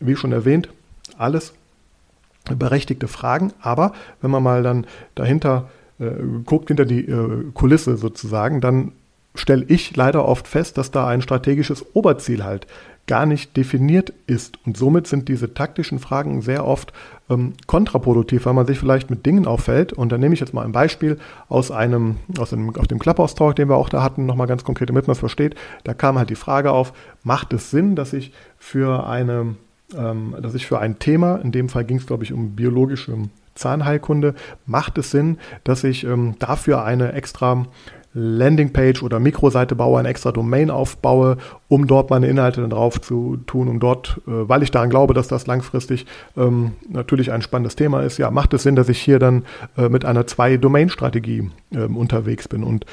wie 0.00 0.16
schon 0.16 0.32
erwähnt, 0.32 0.70
alles 1.18 1.52
berechtigte 2.56 3.08
Fragen. 3.08 3.52
Aber 3.60 3.92
wenn 4.22 4.30
man 4.30 4.42
mal 4.42 4.62
dann 4.62 4.86
dahinter 5.14 5.68
äh, 5.98 6.10
guckt, 6.44 6.68
hinter 6.68 6.86
die 6.86 7.06
äh, 7.06 7.50
Kulisse 7.52 7.98
sozusagen, 7.98 8.62
dann 8.62 8.92
stelle 9.34 9.64
ich 9.68 9.96
leider 9.96 10.26
oft 10.26 10.46
fest, 10.46 10.78
dass 10.78 10.90
da 10.90 11.06
ein 11.06 11.22
strategisches 11.22 11.84
Oberziel 11.94 12.44
halt 12.44 12.66
gar 13.06 13.26
nicht 13.26 13.56
definiert 13.56 14.12
ist. 14.26 14.58
Und 14.64 14.76
somit 14.76 15.06
sind 15.06 15.28
diese 15.28 15.52
taktischen 15.52 15.98
Fragen 15.98 16.40
sehr 16.40 16.66
oft 16.66 16.92
ähm, 17.28 17.52
kontraproduktiv, 17.66 18.46
weil 18.46 18.54
man 18.54 18.66
sich 18.66 18.78
vielleicht 18.78 19.10
mit 19.10 19.26
Dingen 19.26 19.46
auffällt. 19.46 19.92
Und 19.92 20.10
dann 20.10 20.20
nehme 20.20 20.34
ich 20.34 20.40
jetzt 20.40 20.54
mal 20.54 20.64
ein 20.64 20.72
Beispiel 20.72 21.18
aus 21.48 21.70
einem, 21.70 22.16
aus 22.38 22.52
einem, 22.52 22.74
auf 22.76 22.86
dem 22.86 22.98
Clubhouse-Talk, 22.98 23.56
den 23.56 23.68
wir 23.68 23.76
auch 23.76 23.90
da 23.90 24.02
hatten, 24.02 24.24
nochmal 24.24 24.46
ganz 24.46 24.64
konkret, 24.64 24.88
damit 24.88 25.06
man 25.06 25.12
es 25.12 25.18
versteht. 25.18 25.54
Da 25.84 25.92
kam 25.92 26.18
halt 26.18 26.30
die 26.30 26.34
Frage 26.34 26.70
auf, 26.70 26.92
macht 27.22 27.52
es 27.52 27.70
Sinn, 27.70 27.94
dass 27.94 28.14
ich 28.14 28.32
für 28.56 29.06
eine, 29.06 29.54
ähm, 29.94 30.34
dass 30.40 30.54
ich 30.54 30.66
für 30.66 30.78
ein 30.78 30.98
Thema, 30.98 31.36
in 31.36 31.52
dem 31.52 31.68
Fall 31.68 31.84
ging 31.84 31.98
es, 31.98 32.06
glaube 32.06 32.24
ich, 32.24 32.32
um 32.32 32.56
biologische 32.56 33.14
Zahnheilkunde, 33.54 34.34
macht 34.64 34.96
es 34.96 35.10
Sinn, 35.10 35.38
dass 35.62 35.84
ich 35.84 36.04
ähm, 36.04 36.36
dafür 36.38 36.84
eine 36.84 37.12
extra 37.12 37.66
Landingpage 38.14 39.02
oder 39.02 39.18
Mikroseite 39.18 39.74
baue, 39.74 39.98
eine 39.98 40.08
extra 40.08 40.32
Domain 40.32 40.70
aufbaue, 40.70 41.36
um 41.68 41.86
dort 41.86 42.10
meine 42.10 42.28
Inhalte 42.28 42.60
dann 42.60 42.70
drauf 42.70 43.00
zu 43.00 43.38
tun, 43.46 43.68
um 43.68 43.80
dort, 43.80 44.20
äh, 44.26 44.48
weil 44.48 44.62
ich 44.62 44.70
daran 44.70 44.90
glaube, 44.90 45.14
dass 45.14 45.28
das 45.28 45.46
langfristig 45.46 46.06
ähm, 46.36 46.72
natürlich 46.88 47.32
ein 47.32 47.42
spannendes 47.42 47.76
Thema 47.76 48.02
ist, 48.02 48.18
ja, 48.18 48.30
macht 48.30 48.54
es 48.54 48.62
Sinn, 48.62 48.76
dass 48.76 48.88
ich 48.88 49.00
hier 49.00 49.18
dann 49.18 49.44
äh, 49.76 49.88
mit 49.88 50.04
einer 50.04 50.26
Zwei-Domain-Strategie 50.26 51.50
äh, 51.72 51.78
unterwegs 51.78 52.48
bin. 52.48 52.62
Und 52.62 52.86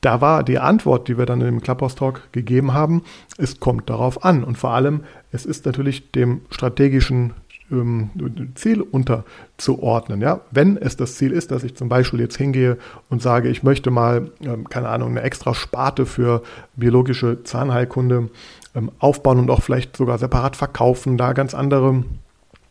da 0.00 0.20
war 0.20 0.44
die 0.44 0.60
Antwort, 0.60 1.08
die 1.08 1.18
wir 1.18 1.26
dann 1.26 1.40
im 1.40 1.60
Clubhouse 1.60 1.96
Talk 1.96 2.32
gegeben 2.32 2.72
haben, 2.72 3.02
es 3.36 3.58
kommt 3.58 3.90
darauf 3.90 4.24
an. 4.24 4.44
Und 4.44 4.56
vor 4.56 4.70
allem, 4.70 5.00
es 5.32 5.44
ist 5.44 5.66
natürlich 5.66 6.12
dem 6.12 6.42
strategischen 6.50 7.34
ähm, 7.70 8.10
Ziel 8.54 8.82
unterzuordnen. 8.82 10.20
Ja? 10.20 10.40
Wenn 10.50 10.76
es 10.76 10.96
das 10.96 11.16
Ziel 11.16 11.32
ist, 11.32 11.50
dass 11.50 11.64
ich 11.64 11.74
zum 11.76 11.88
Beispiel 11.88 12.20
jetzt 12.20 12.36
hingehe 12.36 12.78
und 13.08 13.22
sage, 13.22 13.48
ich 13.48 13.62
möchte 13.62 13.90
mal, 13.90 14.30
ähm, 14.42 14.68
keine 14.68 14.88
Ahnung, 14.88 15.10
eine 15.10 15.22
extra 15.22 15.54
Sparte 15.54 16.06
für 16.06 16.42
biologische 16.76 17.42
Zahnheilkunde 17.44 18.30
ähm, 18.74 18.90
aufbauen 18.98 19.38
und 19.38 19.50
auch 19.50 19.62
vielleicht 19.62 19.96
sogar 19.96 20.18
separat 20.18 20.56
verkaufen, 20.56 21.16
da 21.16 21.32
ganz 21.32 21.54
andere 21.54 22.04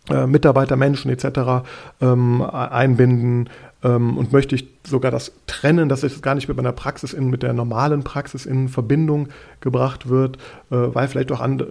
äh, 0.10 0.26
Mitarbeiter, 0.26 0.76
Menschen 0.78 1.12
etc. 1.12 1.66
Ähm, 2.02 2.42
einbinden, 2.42 3.50
ähm, 3.84 4.18
und 4.18 4.34
möchte 4.34 4.56
ich 4.56 4.68
sogar 4.86 5.12
das 5.12 5.34
trennen, 5.46 5.90
dass 5.90 6.04
es 6.04 6.22
gar 6.22 6.36
nicht 6.36 6.48
mit 6.48 6.58
meiner 6.58 6.72
Praxis 6.72 7.14
in, 7.14 7.30
mit 7.30 7.44
der 7.44 7.54
normalen 7.54 8.04
Praxis 8.04 8.46
in 8.46 8.70
Verbindung 8.70 9.30
gebracht 9.60 10.10
wird, 10.10 10.38
äh, 10.72 10.76
weil 10.76 11.08
vielleicht 11.08 11.32
auch 11.32 11.42
and, 11.42 11.62
äh, 11.62 11.66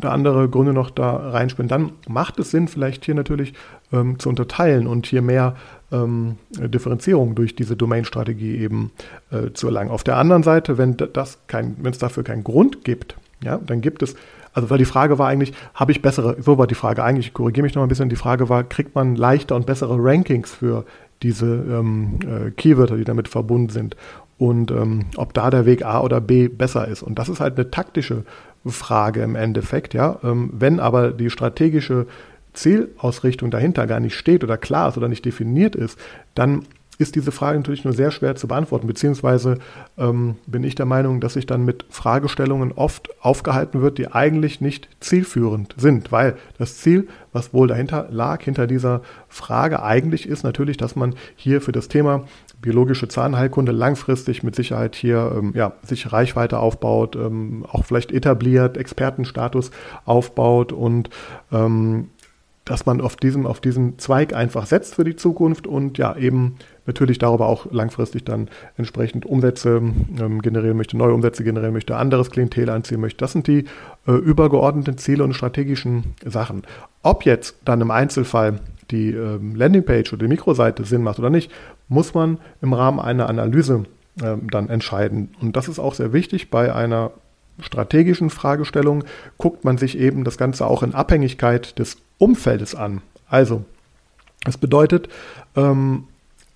da 0.00 0.10
andere 0.10 0.48
Gründe 0.48 0.72
noch 0.72 0.90
da 0.90 1.16
reinspielen. 1.16 1.68
Dann 1.68 1.92
macht 2.08 2.38
es 2.38 2.50
Sinn, 2.50 2.68
vielleicht 2.68 3.04
hier 3.04 3.14
natürlich 3.14 3.54
ähm, 3.92 4.18
zu 4.18 4.28
unterteilen 4.28 4.86
und 4.86 5.06
hier 5.06 5.22
mehr 5.22 5.54
ähm, 5.92 6.36
Differenzierung 6.50 7.34
durch 7.34 7.54
diese 7.54 7.76
Domain-Strategie 7.76 8.56
eben 8.56 8.90
äh, 9.30 9.52
zu 9.52 9.68
erlangen. 9.68 9.90
Auf 9.90 10.02
der 10.02 10.16
anderen 10.16 10.42
Seite, 10.42 10.78
wenn 10.78 10.96
das 10.96 11.38
kein, 11.46 11.76
wenn 11.80 11.92
es 11.92 11.98
dafür 11.98 12.24
keinen 12.24 12.42
Grund 12.42 12.84
gibt, 12.84 13.16
ja, 13.42 13.58
dann 13.58 13.80
gibt 13.82 14.02
es 14.02 14.16
also 14.56 14.70
weil 14.70 14.78
die 14.78 14.86
Frage 14.86 15.18
war 15.18 15.28
eigentlich, 15.28 15.52
habe 15.74 15.92
ich 15.92 16.00
bessere, 16.00 16.36
so 16.40 16.56
war 16.56 16.66
die 16.66 16.74
Frage 16.74 17.04
eigentlich, 17.04 17.26
ich 17.26 17.34
korrigiere 17.34 17.62
mich 17.62 17.74
noch 17.74 17.82
ein 17.82 17.90
bisschen, 17.90 18.08
die 18.08 18.16
Frage 18.16 18.48
war, 18.48 18.64
kriegt 18.64 18.94
man 18.94 19.14
leichter 19.14 19.54
und 19.54 19.66
bessere 19.66 19.98
Rankings 19.98 20.54
für 20.54 20.86
diese 21.22 21.46
ähm, 21.46 22.18
äh, 22.22 22.50
Keywörter, 22.50 22.96
die 22.96 23.04
damit 23.04 23.28
verbunden 23.28 23.70
sind. 23.70 23.96
Und 24.38 24.70
ähm, 24.70 25.06
ob 25.16 25.32
da 25.32 25.50
der 25.50 25.64
Weg 25.64 25.84
A 25.84 26.00
oder 26.00 26.20
B 26.20 26.48
besser 26.48 26.86
ist. 26.88 27.02
Und 27.02 27.18
das 27.18 27.28
ist 27.28 27.40
halt 27.40 27.56
eine 27.56 27.70
taktische 27.70 28.24
Frage 28.66 29.22
im 29.22 29.34
Endeffekt, 29.34 29.94
ja. 29.94 30.18
Ähm, 30.22 30.50
wenn 30.52 30.80
aber 30.80 31.12
die 31.12 31.30
strategische 31.30 32.06
Zielausrichtung 32.52 33.50
dahinter 33.50 33.86
gar 33.86 34.00
nicht 34.00 34.14
steht 34.14 34.42
oder 34.42 34.56
klar 34.56 34.88
ist 34.88 34.96
oder 34.96 35.08
nicht 35.08 35.24
definiert 35.24 35.74
ist, 35.74 35.98
dann 36.34 36.62
ist 36.98 37.14
diese 37.14 37.32
Frage 37.32 37.58
natürlich 37.58 37.84
nur 37.84 37.92
sehr 37.92 38.10
schwer 38.10 38.36
zu 38.36 38.48
beantworten, 38.48 38.86
beziehungsweise 38.86 39.58
ähm, 39.98 40.36
bin 40.46 40.64
ich 40.64 40.74
der 40.74 40.86
Meinung, 40.86 41.20
dass 41.20 41.34
sich 41.34 41.46
dann 41.46 41.64
mit 41.64 41.84
Fragestellungen 41.90 42.72
oft 42.72 43.10
aufgehalten 43.20 43.82
wird, 43.82 43.98
die 43.98 44.08
eigentlich 44.12 44.60
nicht 44.60 44.88
zielführend 45.00 45.74
sind, 45.76 46.12
weil 46.12 46.36
das 46.58 46.78
Ziel, 46.78 47.08
was 47.32 47.52
wohl 47.52 47.68
dahinter 47.68 48.08
lag, 48.10 48.42
hinter 48.42 48.66
dieser 48.66 49.02
Frage 49.28 49.82
eigentlich 49.82 50.28
ist 50.28 50.42
natürlich, 50.42 50.76
dass 50.76 50.96
man 50.96 51.14
hier 51.34 51.60
für 51.60 51.72
das 51.72 51.88
Thema 51.88 52.24
biologische 52.62 53.08
Zahnheilkunde 53.08 53.72
langfristig 53.72 54.42
mit 54.42 54.56
Sicherheit 54.56 54.96
hier 54.96 55.32
ähm, 55.36 55.52
ja, 55.54 55.72
sich 55.82 56.12
Reichweite 56.12 56.58
aufbaut, 56.58 57.14
ähm, 57.14 57.66
auch 57.70 57.84
vielleicht 57.84 58.10
etabliert, 58.12 58.76
Expertenstatus 58.76 59.70
aufbaut 60.04 60.72
und 60.72 61.10
ähm, 61.52 62.08
dass 62.64 62.84
man 62.84 63.00
auf 63.00 63.16
diesem, 63.16 63.46
auf 63.46 63.60
diesen 63.60 63.98
Zweig 63.98 64.34
einfach 64.34 64.66
setzt 64.66 64.96
für 64.96 65.04
die 65.04 65.16
Zukunft 65.16 65.66
und 65.66 65.98
ja, 65.98 66.16
eben 66.16 66.56
natürlich 66.86 67.18
darüber 67.18 67.46
auch 67.46 67.70
langfristig 67.70 68.24
dann 68.24 68.48
entsprechend 68.76 69.26
Umsätze 69.26 69.82
ähm, 70.20 70.42
generieren 70.42 70.76
möchte, 70.76 70.96
neue 70.96 71.14
Umsätze 71.14 71.44
generieren 71.44 71.74
möchte, 71.74 71.96
anderes 71.96 72.30
Klientel 72.30 72.70
anziehen 72.70 73.00
möchte. 73.00 73.18
Das 73.18 73.32
sind 73.32 73.46
die 73.46 73.64
äh, 74.06 74.12
übergeordneten 74.12 74.98
Ziele 74.98 75.24
und 75.24 75.34
strategischen 75.34 76.14
Sachen. 76.24 76.62
Ob 77.02 77.24
jetzt 77.24 77.56
dann 77.64 77.80
im 77.80 77.90
Einzelfall 77.90 78.60
die 78.90 79.10
ähm, 79.10 79.56
Landingpage 79.56 80.12
oder 80.12 80.24
die 80.24 80.28
Mikroseite 80.28 80.84
Sinn 80.84 81.02
macht 81.02 81.18
oder 81.18 81.30
nicht, 81.30 81.50
muss 81.88 82.14
man 82.14 82.38
im 82.62 82.72
Rahmen 82.72 83.00
einer 83.00 83.28
Analyse 83.28 83.84
ähm, 84.22 84.48
dann 84.50 84.68
entscheiden. 84.68 85.34
Und 85.40 85.56
das 85.56 85.68
ist 85.68 85.78
auch 85.78 85.94
sehr 85.94 86.12
wichtig 86.12 86.50
bei 86.50 86.74
einer 86.74 87.10
strategischen 87.60 88.30
Fragestellung 88.30 89.04
guckt 89.38 89.64
man 89.64 89.78
sich 89.78 89.98
eben 89.98 90.24
das 90.24 90.38
Ganze 90.38 90.66
auch 90.66 90.82
in 90.82 90.94
Abhängigkeit 90.94 91.78
des 91.78 91.96
Umfeldes 92.18 92.74
an. 92.74 93.02
Also, 93.28 93.64
das 94.44 94.58
bedeutet, 94.58 95.08
ähm, 95.56 96.04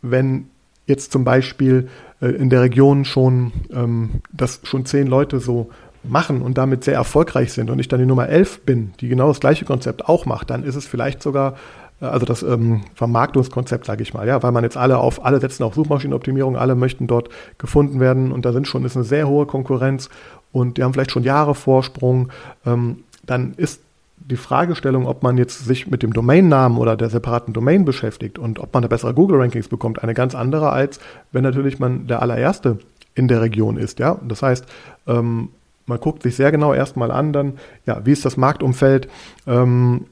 wenn 0.02 0.46
jetzt 0.86 1.12
zum 1.12 1.24
Beispiel 1.24 1.88
äh, 2.20 2.28
in 2.28 2.50
der 2.50 2.62
Region 2.62 3.04
schon, 3.04 3.52
ähm, 3.72 4.22
das 4.32 4.60
schon 4.64 4.84
zehn 4.86 5.06
Leute 5.06 5.40
so 5.40 5.70
machen 6.02 6.42
und 6.42 6.56
damit 6.58 6.84
sehr 6.84 6.94
erfolgreich 6.94 7.52
sind 7.52 7.70
und 7.70 7.78
ich 7.78 7.88
dann 7.88 8.00
die 8.00 8.06
Nummer 8.06 8.28
elf 8.28 8.60
bin, 8.62 8.92
die 9.00 9.08
genau 9.08 9.28
das 9.28 9.40
gleiche 9.40 9.64
Konzept 9.64 10.08
auch 10.08 10.26
macht, 10.26 10.50
dann 10.50 10.64
ist 10.64 10.74
es 10.74 10.86
vielleicht 10.86 11.22
sogar 11.22 11.56
äh, 12.00 12.06
also 12.06 12.26
das 12.26 12.42
ähm, 12.42 12.82
Vermarktungskonzept, 12.94 13.86
sage 13.86 14.02
ich 14.02 14.14
mal, 14.14 14.26
ja, 14.26 14.42
weil 14.42 14.52
man 14.52 14.64
jetzt 14.64 14.76
alle 14.76 14.98
auf, 14.98 15.24
alle 15.24 15.40
setzen 15.40 15.62
auf 15.62 15.74
Suchmaschinenoptimierung, 15.74 16.56
alle 16.56 16.74
möchten 16.74 17.06
dort 17.06 17.28
gefunden 17.58 18.00
werden 18.00 18.32
und 18.32 18.44
da 18.44 18.52
sind 18.52 18.66
schon, 18.66 18.84
ist 18.84 18.96
eine 18.96 19.04
sehr 19.04 19.28
hohe 19.28 19.46
Konkurrenz 19.46 20.08
und 20.52 20.78
die 20.78 20.82
haben 20.82 20.92
vielleicht 20.92 21.12
schon 21.12 21.22
Jahre 21.22 21.54
Vorsprung, 21.54 22.30
ähm, 22.66 23.04
dann 23.24 23.54
ist 23.56 23.82
die 24.20 24.36
Fragestellung, 24.36 25.06
ob 25.06 25.22
man 25.22 25.38
jetzt 25.38 25.64
sich 25.64 25.86
mit 25.88 26.02
dem 26.02 26.12
Domainnamen 26.12 26.78
oder 26.78 26.96
der 26.96 27.10
separaten 27.10 27.52
Domain 27.52 27.84
beschäftigt 27.84 28.38
und 28.38 28.58
ob 28.58 28.72
man 28.72 28.82
da 28.82 28.88
bessere 28.88 29.14
Google-Rankings 29.14 29.68
bekommt, 29.68 30.02
eine 30.02 30.14
ganz 30.14 30.34
andere, 30.34 30.70
als 30.70 31.00
wenn 31.32 31.42
natürlich 31.42 31.78
man 31.78 32.06
der 32.06 32.22
allererste 32.22 32.78
in 33.14 33.28
der 33.28 33.40
Region 33.40 33.76
ist. 33.76 33.98
Ja? 33.98 34.18
Das 34.22 34.42
heißt, 34.42 34.66
ähm, 35.06 35.48
man 35.86 35.98
guckt 35.98 36.22
sich 36.22 36.36
sehr 36.36 36.52
genau 36.52 36.72
erstmal 36.72 37.10
an, 37.10 37.32
dann, 37.32 37.54
ja, 37.84 38.00
wie 38.04 38.12
ist 38.12 38.24
das 38.24 38.36
Marktumfeld, 38.36 39.08
ähm, 39.46 40.06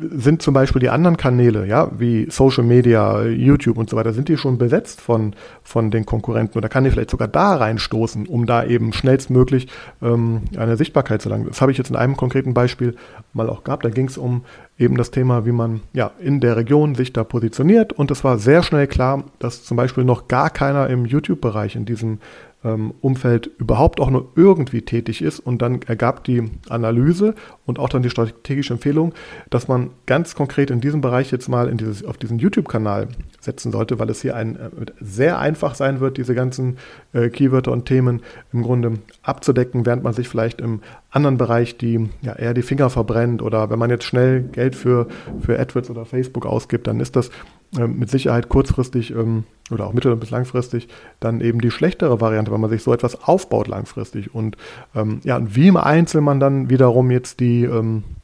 sind 0.00 0.42
zum 0.42 0.52
Beispiel 0.52 0.80
die 0.80 0.88
anderen 0.88 1.16
Kanäle, 1.16 1.64
ja, 1.64 1.88
wie 1.96 2.28
Social 2.28 2.64
Media, 2.64 3.22
YouTube 3.22 3.78
und 3.78 3.88
so 3.88 3.96
weiter, 3.96 4.12
sind 4.12 4.28
die 4.28 4.36
schon 4.36 4.58
besetzt 4.58 5.00
von, 5.00 5.36
von 5.62 5.92
den 5.92 6.04
Konkurrenten 6.04 6.58
oder 6.58 6.68
kann 6.68 6.84
ich 6.84 6.92
vielleicht 6.92 7.10
sogar 7.10 7.28
da 7.28 7.54
reinstoßen, 7.54 8.26
um 8.26 8.46
da 8.46 8.64
eben 8.64 8.92
schnellstmöglich 8.92 9.68
ähm, 10.02 10.42
eine 10.56 10.76
Sichtbarkeit 10.76 11.22
zu 11.22 11.28
langen. 11.28 11.46
Das 11.46 11.60
habe 11.60 11.70
ich 11.70 11.78
jetzt 11.78 11.90
in 11.90 11.94
einem 11.94 12.16
konkreten 12.16 12.52
Beispiel 12.52 12.96
mal 13.32 13.48
auch 13.48 13.62
gehabt. 13.62 13.84
Da 13.84 13.90
ging 13.90 14.08
es 14.08 14.18
um 14.18 14.42
eben 14.76 14.96
das 14.96 15.12
Thema, 15.12 15.46
wie 15.46 15.52
man 15.52 15.82
ja 15.92 16.10
in 16.18 16.40
der 16.40 16.56
Region 16.56 16.96
sich 16.96 17.12
da 17.12 17.22
positioniert 17.22 17.92
und 17.92 18.10
es 18.10 18.24
war 18.24 18.38
sehr 18.38 18.64
schnell 18.64 18.88
klar, 18.88 19.22
dass 19.38 19.62
zum 19.62 19.76
Beispiel 19.76 20.02
noch 20.02 20.26
gar 20.26 20.50
keiner 20.50 20.88
im 20.88 21.04
YouTube-Bereich 21.04 21.76
in 21.76 21.84
diesem 21.84 22.18
ähm, 22.64 22.92
Umfeld 23.00 23.50
überhaupt 23.58 24.00
auch 24.00 24.10
nur 24.10 24.28
irgendwie 24.36 24.82
tätig 24.82 25.22
ist. 25.22 25.40
Und 25.40 25.62
dann 25.62 25.82
ergab 25.82 26.24
die 26.24 26.44
Analyse 26.68 27.34
und 27.66 27.78
auch 27.78 27.88
dann 27.88 28.02
die 28.02 28.10
strategische 28.10 28.74
Empfehlung, 28.74 29.14
dass 29.48 29.68
man 29.68 29.90
ganz 30.06 30.34
konkret 30.34 30.70
in 30.70 30.80
diesem 30.80 31.00
Bereich 31.00 31.30
jetzt 31.30 31.48
mal 31.48 31.68
in 31.68 31.78
dieses, 31.78 32.04
auf 32.04 32.18
diesen 32.18 32.38
YouTube-Kanal 32.38 33.08
setzen 33.40 33.72
sollte, 33.72 33.98
weil 33.98 34.10
es 34.10 34.20
hier 34.22 34.36
ein, 34.36 34.56
äh, 34.56 34.70
sehr 35.00 35.38
einfach 35.38 35.74
sein 35.74 36.00
wird, 36.00 36.18
diese 36.18 36.34
ganzen 36.34 36.76
äh, 37.12 37.30
Keywörter 37.30 37.72
und 37.72 37.86
Themen 37.86 38.20
im 38.52 38.62
Grunde 38.62 38.94
abzudecken, 39.22 39.86
während 39.86 40.02
man 40.02 40.12
sich 40.12 40.28
vielleicht 40.28 40.60
im 40.60 40.80
anderen 41.10 41.38
Bereich 41.38 41.76
die 41.78 42.08
ja, 42.22 42.34
eher 42.34 42.54
die 42.54 42.62
Finger 42.62 42.90
verbrennt 42.90 43.42
oder 43.42 43.70
wenn 43.70 43.78
man 43.78 43.90
jetzt 43.90 44.04
schnell 44.04 44.42
Geld 44.42 44.76
für, 44.76 45.08
für 45.40 45.58
AdWords 45.58 45.90
oder 45.90 46.04
Facebook 46.04 46.46
ausgibt, 46.46 46.86
dann 46.86 47.00
ist 47.00 47.16
das 47.16 47.30
mit 47.72 48.10
Sicherheit 48.10 48.48
kurzfristig 48.48 49.12
ähm, 49.12 49.44
oder 49.70 49.86
auch 49.86 49.92
mittel- 49.92 50.16
bis 50.16 50.30
langfristig 50.30 50.88
dann 51.20 51.40
eben 51.40 51.60
die 51.60 51.70
schlechtere 51.70 52.20
Variante, 52.20 52.50
weil 52.50 52.58
man 52.58 52.70
sich 52.70 52.82
so 52.82 52.92
etwas 52.92 53.22
aufbaut 53.22 53.68
langfristig. 53.68 54.34
Und 54.34 54.56
ähm, 54.94 55.20
ja, 55.22 55.40
wie 55.42 55.68
im 55.68 55.76
Einzelnen 55.76 56.24
man 56.24 56.40
dann 56.40 56.70
wiederum 56.70 57.10
jetzt 57.10 57.40
die 57.40 57.64
ähm, 57.64 58.02
äh, 58.02 58.19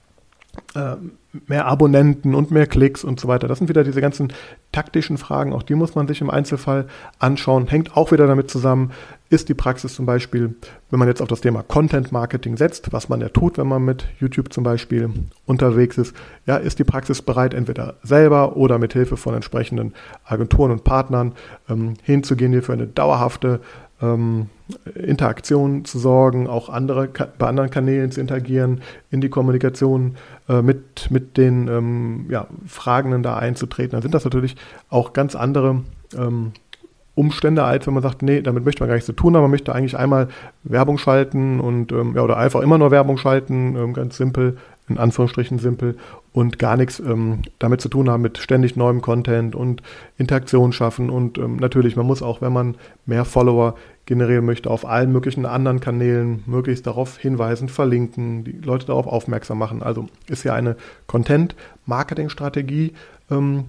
mehr 1.47 1.67
Abonnenten 1.67 2.35
und 2.35 2.51
mehr 2.51 2.67
Klicks 2.67 3.05
und 3.05 3.21
so 3.21 3.29
weiter. 3.29 3.49
Das 3.49 3.59
sind 3.59 3.69
wieder 3.69 3.85
diese 3.85 4.01
ganzen 4.01 4.33
taktischen 4.73 5.19
Fragen, 5.19 5.53
auch 5.53 5.63
die 5.63 5.75
muss 5.75 5.95
man 5.95 6.09
sich 6.09 6.21
im 6.21 6.31
Einzelfall 6.31 6.87
anschauen. 7.19 7.67
Hängt 7.67 7.97
auch 7.97 8.13
wieder 8.13 8.27
damit 8.27 8.51
zusammen, 8.51 8.93
ist 9.29 9.49
die 9.49 9.55
Praxis 9.55 9.95
zum 9.95 10.07
Beispiel, 10.07 10.55
wenn 10.91 10.99
man 10.99 11.09
jetzt 11.09 11.21
auf 11.21 11.29
das 11.29 11.41
Thema 11.41 11.63
Content 11.63 12.13
Marketing 12.13 12.57
setzt, 12.57 12.93
was 12.93 13.09
man 13.09 13.21
ja 13.21 13.29
tut, 13.29 13.59
wenn 13.59 13.67
man 13.67 13.85
mit 13.85 14.07
YouTube 14.21 14.53
zum 14.53 14.65
Beispiel 14.65 15.11
unterwegs 15.47 15.99
ist, 15.99 16.15
ja, 16.47 16.57
ist 16.57 16.79
die 16.79 16.85
Praxis 16.85 17.23
bereit, 17.23 17.53
entweder 17.53 17.95
selber 18.03 18.57
oder 18.57 18.79
mit 18.79 18.93
Hilfe 18.93 19.17
von 19.17 19.35
entsprechenden 19.35 19.95
Agenturen 20.25 20.71
und 20.71 20.85
Partnern 20.85 21.33
ähm, 21.69 21.95
hinzugehen, 22.03 22.53
hier 22.53 22.63
für 22.63 22.73
eine 22.73 22.87
dauerhafte 22.87 23.61
ähm, 24.03 24.49
Interaktion 24.95 25.85
zu 25.85 25.99
sorgen, 25.99 26.47
auch 26.49 26.69
andere, 26.69 27.09
bei 27.39 27.47
anderen 27.47 27.71
Kanälen 27.71 28.11
zu 28.11 28.21
interagieren, 28.21 28.83
in 29.11 29.21
die 29.21 29.29
Kommunikation 29.29 30.17
äh, 30.49 30.63
mit, 30.63 31.11
mit 31.11 31.37
den 31.37 31.69
ähm, 31.69 32.27
ja, 32.29 32.47
Fragenden 32.67 33.23
da 33.23 33.37
einzutreten, 33.37 33.93
dann 33.93 34.03
sind 34.03 34.15
das 34.15 34.25
natürlich 34.25 34.57
auch 34.91 35.13
ganz 35.13 35.35
andere 35.35 35.83
ähm, 36.17 36.53
Umstände, 37.15 37.65
als 37.65 37.87
wenn 37.87 37.95
man 37.95 38.03
sagt, 38.03 38.23
nee, 38.23 38.43
damit 38.43 38.65
möchte 38.65 38.83
man 38.83 38.89
gar 38.89 38.95
nichts 38.95 39.07
zu 39.07 39.15
tun 39.15 39.35
haben, 39.35 39.43
man 39.43 39.51
möchte 39.51 39.75
eigentlich 39.75 39.97
einmal 39.97 40.29
Werbung 40.65 40.99
schalten 40.99 41.61
und 41.61 41.91
ähm, 41.91 42.13
ja, 42.15 42.23
oder 42.23 42.37
einfach 42.37 42.61
immer 42.61 42.77
nur 42.77 42.91
Werbung 42.91 43.17
schalten, 43.17 43.75
ähm, 43.75 43.95
ganz 43.95 44.19
simpel, 44.19 44.59
in 44.89 44.99
Anführungsstrichen 44.99 45.59
simpel 45.59 45.97
und 46.37 46.59
gar 46.59 46.77
nichts 46.77 47.01
ähm, 47.01 47.41
damit 47.59 47.81
zu 47.81 47.89
tun 47.89 48.11
haben 48.11 48.21
mit 48.21 48.37
ständig 48.37 48.77
neuem 48.77 49.01
Content 49.01 49.55
und 49.55 49.83
Interaktion 50.19 50.71
schaffen 50.71 51.09
und 51.09 51.39
ähm, 51.39 51.57
natürlich, 51.57 51.97
man 51.97 52.05
muss 52.05 52.21
auch, 52.21 52.43
wenn 52.43 52.53
man 52.53 52.75
mehr 53.07 53.25
Follower 53.25 53.75
generieren 54.05 54.45
möchte, 54.45 54.69
auf 54.71 54.85
allen 54.85 55.11
möglichen 55.13 55.47
anderen 55.47 55.81
Kanälen 55.81 56.43
möglichst 56.45 56.87
darauf 56.87 57.17
hinweisen, 57.17 57.71
verlinken, 57.71 58.45
die 58.45 58.53
Leute 58.53 58.85
darauf 58.85 59.07
aufmerksam 59.07 59.57
machen. 59.57 59.83
Also 59.83 60.11
ist 60.29 60.45
ja 60.45 60.53
eine 60.53 60.77
Content-Marketing-Strategie, 61.07 62.93
ähm, 63.31 63.65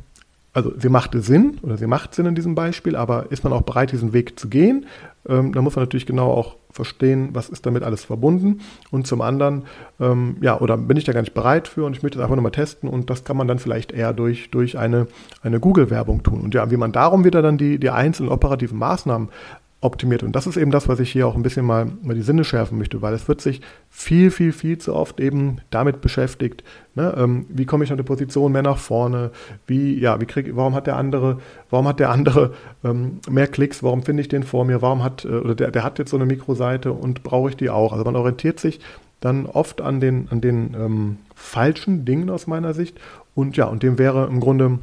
also 0.57 0.73
sie 0.75 0.89
macht 0.89 1.11
Sinn 1.13 1.59
oder 1.61 1.77
sie 1.77 1.85
macht 1.85 2.15
Sinn 2.15 2.25
in 2.25 2.33
diesem 2.33 2.55
Beispiel, 2.55 2.95
aber 2.95 3.31
ist 3.31 3.43
man 3.43 3.53
auch 3.53 3.61
bereit, 3.61 3.91
diesen 3.91 4.11
Weg 4.11 4.39
zu 4.39 4.49
gehen? 4.49 4.87
Ähm, 5.29 5.53
da 5.53 5.61
muss 5.61 5.75
man 5.75 5.83
natürlich 5.83 6.07
genau 6.07 6.31
auch 6.31 6.55
verstehen, 6.71 7.29
was 7.33 7.49
ist 7.49 7.67
damit 7.67 7.83
alles 7.83 8.03
verbunden. 8.03 8.61
Und 8.89 9.05
zum 9.05 9.21
anderen, 9.21 9.65
ähm, 9.99 10.37
ja, 10.41 10.59
oder 10.59 10.75
bin 10.75 10.97
ich 10.97 11.03
da 11.03 11.13
gar 11.13 11.21
nicht 11.21 11.35
bereit 11.35 11.67
für 11.67 11.85
und 11.85 11.95
ich 11.95 12.01
möchte 12.01 12.17
das 12.17 12.23
einfach 12.23 12.35
nochmal 12.35 12.53
testen 12.53 12.89
und 12.89 13.11
das 13.11 13.23
kann 13.23 13.37
man 13.37 13.47
dann 13.47 13.59
vielleicht 13.59 13.91
eher 13.91 14.13
durch, 14.13 14.49
durch 14.49 14.79
eine, 14.79 15.05
eine 15.43 15.59
Google-Werbung 15.59 16.23
tun. 16.23 16.41
Und 16.41 16.55
ja, 16.55 16.71
wie 16.71 16.77
man 16.77 16.91
darum 16.91 17.23
wieder 17.23 17.43
dann 17.43 17.59
die, 17.59 17.77
die 17.77 17.91
einzelnen 17.91 18.31
operativen 18.31 18.79
Maßnahmen 18.79 19.29
optimiert. 19.79 20.23
Und 20.23 20.35
das 20.35 20.47
ist 20.47 20.57
eben 20.57 20.71
das, 20.71 20.87
was 20.87 20.99
ich 20.99 21.11
hier 21.11 21.27
auch 21.27 21.35
ein 21.35 21.43
bisschen 21.43 21.65
mal, 21.65 21.85
mal 22.01 22.15
die 22.15 22.23
Sinne 22.23 22.43
schärfen 22.43 22.79
möchte, 22.79 23.01
weil 23.03 23.13
es 23.13 23.27
wird 23.27 23.41
sich 23.41 23.61
viel, 23.89 24.31
viel, 24.31 24.51
viel 24.51 24.79
zu 24.79 24.95
oft 24.95 25.19
eben 25.19 25.57
damit 25.69 26.01
beschäftigt, 26.01 26.63
ne, 26.95 27.13
ähm, 27.15 27.45
wie 27.49 27.65
komme 27.65 27.83
ich 27.83 27.91
an 27.91 27.97
die 27.97 28.03
Position 28.03 28.51
mehr 28.51 28.63
nach 28.63 28.79
vorne, 28.79 29.29
wie, 29.67 29.99
ja, 29.99 30.19
wie 30.19 30.25
krieg, 30.25 30.55
warum 30.55 30.73
hat 30.73 30.87
der 30.87 30.97
andere, 30.97 31.37
warum 31.69 31.87
hat 31.87 31.99
der 31.99 32.09
andere 32.09 32.53
ähm, 32.83 33.19
mehr 33.29 33.47
Klicks, 33.47 33.83
warum 33.83 34.01
finde 34.01 34.21
ich 34.21 34.29
den 34.29 34.41
vor 34.43 34.65
mir, 34.65 34.81
warum 34.81 35.03
hat, 35.03 35.25
äh, 35.25 35.29
oder 35.29 35.53
der, 35.53 35.69
der 35.69 35.83
hat 35.83 35.99
jetzt 35.99 36.09
so 36.09 36.17
eine 36.17 36.25
Mikroseite 36.25 36.91
und 36.91 37.21
brauche 37.21 37.49
ich 37.49 37.55
die 37.55 37.69
auch. 37.69 37.91
Also 37.91 38.03
man 38.03 38.15
orientiert 38.15 38.59
sich 38.59 38.79
dann 39.19 39.45
oft 39.45 39.81
an 39.81 39.99
den, 39.99 40.27
an 40.29 40.41
den 40.41 40.75
ähm, 40.75 41.17
falschen 41.35 42.05
Dingen 42.05 42.29
aus 42.29 42.47
meiner 42.47 42.73
Sicht. 42.73 42.99
Und 43.35 43.57
ja, 43.57 43.65
und 43.65 43.83
dem 43.83 43.97
wäre 43.99 44.27
im 44.27 44.39
Grunde 44.39 44.79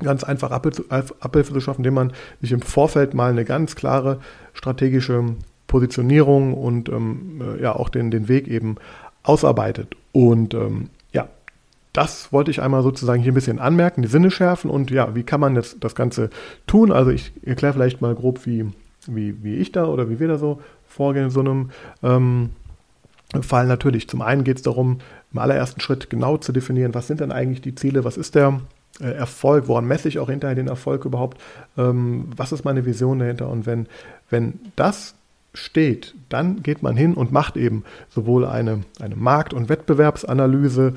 ganz 0.00 0.24
einfach 0.24 0.50
Abhilfe 0.50 1.52
zu 1.52 1.60
schaffen, 1.60 1.80
indem 1.80 1.94
man 1.94 2.12
sich 2.40 2.52
im 2.52 2.62
Vorfeld 2.62 3.14
mal 3.14 3.30
eine 3.30 3.44
ganz 3.44 3.76
klare 3.76 4.18
strategische 4.52 5.36
Positionierung 5.66 6.54
und 6.54 6.88
ähm, 6.88 7.40
äh, 7.40 7.62
ja 7.62 7.74
auch 7.74 7.88
den, 7.88 8.10
den 8.10 8.28
Weg 8.28 8.46
eben 8.48 8.76
ausarbeitet. 9.22 9.96
Und 10.12 10.54
ähm, 10.54 10.90
ja, 11.12 11.28
das 11.92 12.32
wollte 12.32 12.50
ich 12.50 12.60
einmal 12.60 12.82
sozusagen 12.82 13.22
hier 13.22 13.32
ein 13.32 13.34
bisschen 13.34 13.58
anmerken, 13.58 14.02
die 14.02 14.08
Sinne 14.08 14.30
schärfen 14.30 14.70
und 14.70 14.90
ja, 14.90 15.14
wie 15.14 15.22
kann 15.22 15.40
man 15.40 15.54
das, 15.54 15.78
das 15.80 15.94
Ganze 15.94 16.30
tun? 16.66 16.92
Also 16.92 17.10
ich 17.10 17.32
erkläre 17.42 17.72
vielleicht 17.72 18.00
mal 18.00 18.14
grob, 18.14 18.44
wie, 18.44 18.66
wie, 19.06 19.42
wie 19.42 19.56
ich 19.56 19.72
da 19.72 19.86
oder 19.86 20.10
wie 20.10 20.20
wir 20.20 20.28
da 20.28 20.38
so 20.38 20.60
vorgehen 20.86 21.26
in 21.26 21.30
so 21.30 21.40
einem 21.40 21.70
ähm, 22.02 22.50
Fall. 23.40 23.66
Natürlich, 23.66 24.08
zum 24.08 24.20
einen 24.20 24.44
geht 24.44 24.58
es 24.58 24.62
darum, 24.62 24.98
im 25.32 25.38
allerersten 25.38 25.80
Schritt 25.80 26.10
genau 26.10 26.36
zu 26.36 26.52
definieren, 26.52 26.94
was 26.94 27.06
sind 27.06 27.20
denn 27.20 27.32
eigentlich 27.32 27.62
die 27.62 27.74
Ziele, 27.74 28.04
was 28.04 28.18
ist 28.18 28.34
der 28.34 28.60
Erfolg, 29.00 29.68
woran 29.68 29.86
messe 29.86 30.08
ich 30.08 30.18
auch 30.18 30.28
hinterher 30.28 30.54
den 30.54 30.68
Erfolg 30.68 31.04
überhaupt, 31.04 31.40
ähm, 31.78 32.28
was 32.36 32.52
ist 32.52 32.64
meine 32.64 32.84
Vision 32.84 33.18
dahinter? 33.18 33.48
Und 33.48 33.66
wenn, 33.66 33.86
wenn 34.30 34.60
das 34.76 35.14
steht, 35.54 36.14
dann 36.28 36.62
geht 36.62 36.82
man 36.82 36.96
hin 36.96 37.14
und 37.14 37.32
macht 37.32 37.56
eben 37.56 37.84
sowohl 38.10 38.46
eine, 38.46 38.84
eine 39.00 39.16
Markt- 39.16 39.54
und 39.54 39.68
Wettbewerbsanalyse, 39.68 40.94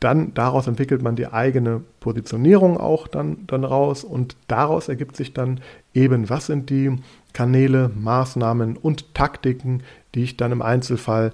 dann 0.00 0.34
daraus 0.34 0.66
entwickelt 0.66 1.02
man 1.02 1.16
die 1.16 1.26
eigene 1.26 1.82
Positionierung 2.00 2.78
auch 2.78 3.08
dann, 3.08 3.38
dann 3.46 3.64
raus 3.64 4.04
und 4.04 4.36
daraus 4.46 4.88
ergibt 4.88 5.16
sich 5.16 5.32
dann 5.32 5.60
eben, 5.94 6.28
was 6.28 6.46
sind 6.46 6.68
die 6.68 6.98
Kanäle, 7.32 7.90
Maßnahmen 7.94 8.76
und 8.76 9.14
Taktiken, 9.14 9.82
die 10.14 10.22
ich 10.22 10.36
dann 10.36 10.52
im 10.52 10.62
Einzelfall 10.62 11.32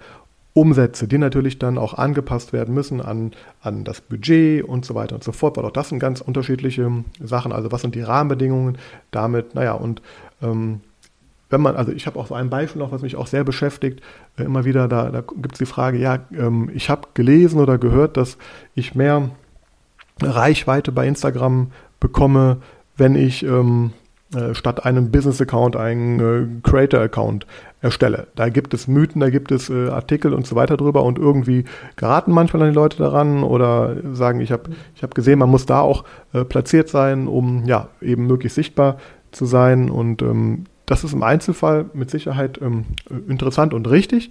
Umsätze, 0.54 1.08
die 1.08 1.18
natürlich 1.18 1.58
dann 1.58 1.78
auch 1.78 1.94
angepasst 1.94 2.52
werden 2.52 2.74
müssen 2.74 3.00
an, 3.00 3.32
an 3.62 3.84
das 3.84 4.00
Budget 4.02 4.62
und 4.64 4.84
so 4.84 4.94
weiter 4.94 5.14
und 5.14 5.24
so 5.24 5.32
fort, 5.32 5.56
weil 5.56 5.64
auch 5.64 5.70
das 5.70 5.88
sind 5.88 5.98
ganz 5.98 6.20
unterschiedliche 6.20 6.90
Sachen. 7.20 7.52
Also 7.52 7.72
was 7.72 7.80
sind 7.80 7.94
die 7.94 8.02
Rahmenbedingungen 8.02 8.76
damit? 9.10 9.54
Naja, 9.54 9.72
und 9.72 10.02
ähm, 10.42 10.80
wenn 11.48 11.60
man, 11.60 11.76
also 11.76 11.92
ich 11.92 12.06
habe 12.06 12.18
auch 12.18 12.26
so 12.26 12.34
ein 12.34 12.50
Beispiel 12.50 12.80
noch, 12.80 12.92
was 12.92 13.02
mich 13.02 13.16
auch 13.16 13.26
sehr 13.26 13.44
beschäftigt, 13.44 14.00
äh, 14.36 14.42
immer 14.42 14.64
wieder, 14.64 14.88
da, 14.88 15.10
da 15.10 15.20
gibt 15.20 15.54
es 15.54 15.58
die 15.58 15.66
Frage, 15.66 15.98
ja, 15.98 16.18
ähm, 16.32 16.70
ich 16.74 16.90
habe 16.90 17.08
gelesen 17.14 17.60
oder 17.60 17.78
gehört, 17.78 18.16
dass 18.16 18.36
ich 18.74 18.94
mehr 18.94 19.30
Reichweite 20.20 20.92
bei 20.92 21.06
Instagram 21.06 21.70
bekomme, 21.98 22.58
wenn 22.96 23.14
ich 23.14 23.42
ähm, 23.42 23.92
äh, 24.34 24.54
statt 24.54 24.84
einem 24.84 25.10
Business-Account 25.10 25.76
einen 25.76 26.20
äh, 26.20 26.68
Creator-Account 26.68 27.46
erstelle. 27.82 28.28
Da 28.36 28.48
gibt 28.48 28.72
es 28.72 28.88
Mythen, 28.88 29.20
da 29.20 29.28
gibt 29.28 29.50
es 29.50 29.68
äh, 29.68 29.88
Artikel 29.88 30.32
und 30.32 30.46
so 30.46 30.56
weiter 30.56 30.76
drüber 30.76 31.02
und 31.02 31.18
irgendwie 31.18 31.64
geraten 31.96 32.32
manchmal 32.32 32.60
dann 32.60 32.70
die 32.70 32.74
Leute 32.74 32.96
daran 32.96 33.42
oder 33.42 33.96
sagen, 34.14 34.40
ich 34.40 34.52
habe 34.52 34.70
ich 34.94 35.02
hab 35.02 35.14
gesehen, 35.14 35.40
man 35.40 35.50
muss 35.50 35.66
da 35.66 35.80
auch 35.80 36.04
äh, 36.32 36.44
platziert 36.44 36.88
sein, 36.88 37.26
um 37.26 37.64
ja 37.66 37.88
eben 38.00 38.26
möglichst 38.26 38.54
sichtbar 38.54 38.98
zu 39.32 39.46
sein 39.46 39.90
und 39.90 40.22
ähm, 40.22 40.64
das 40.86 41.04
ist 41.04 41.12
im 41.12 41.22
Einzelfall 41.22 41.86
mit 41.92 42.10
Sicherheit 42.10 42.60
ähm, 42.62 42.84
interessant 43.28 43.74
und 43.74 43.90
richtig, 43.90 44.30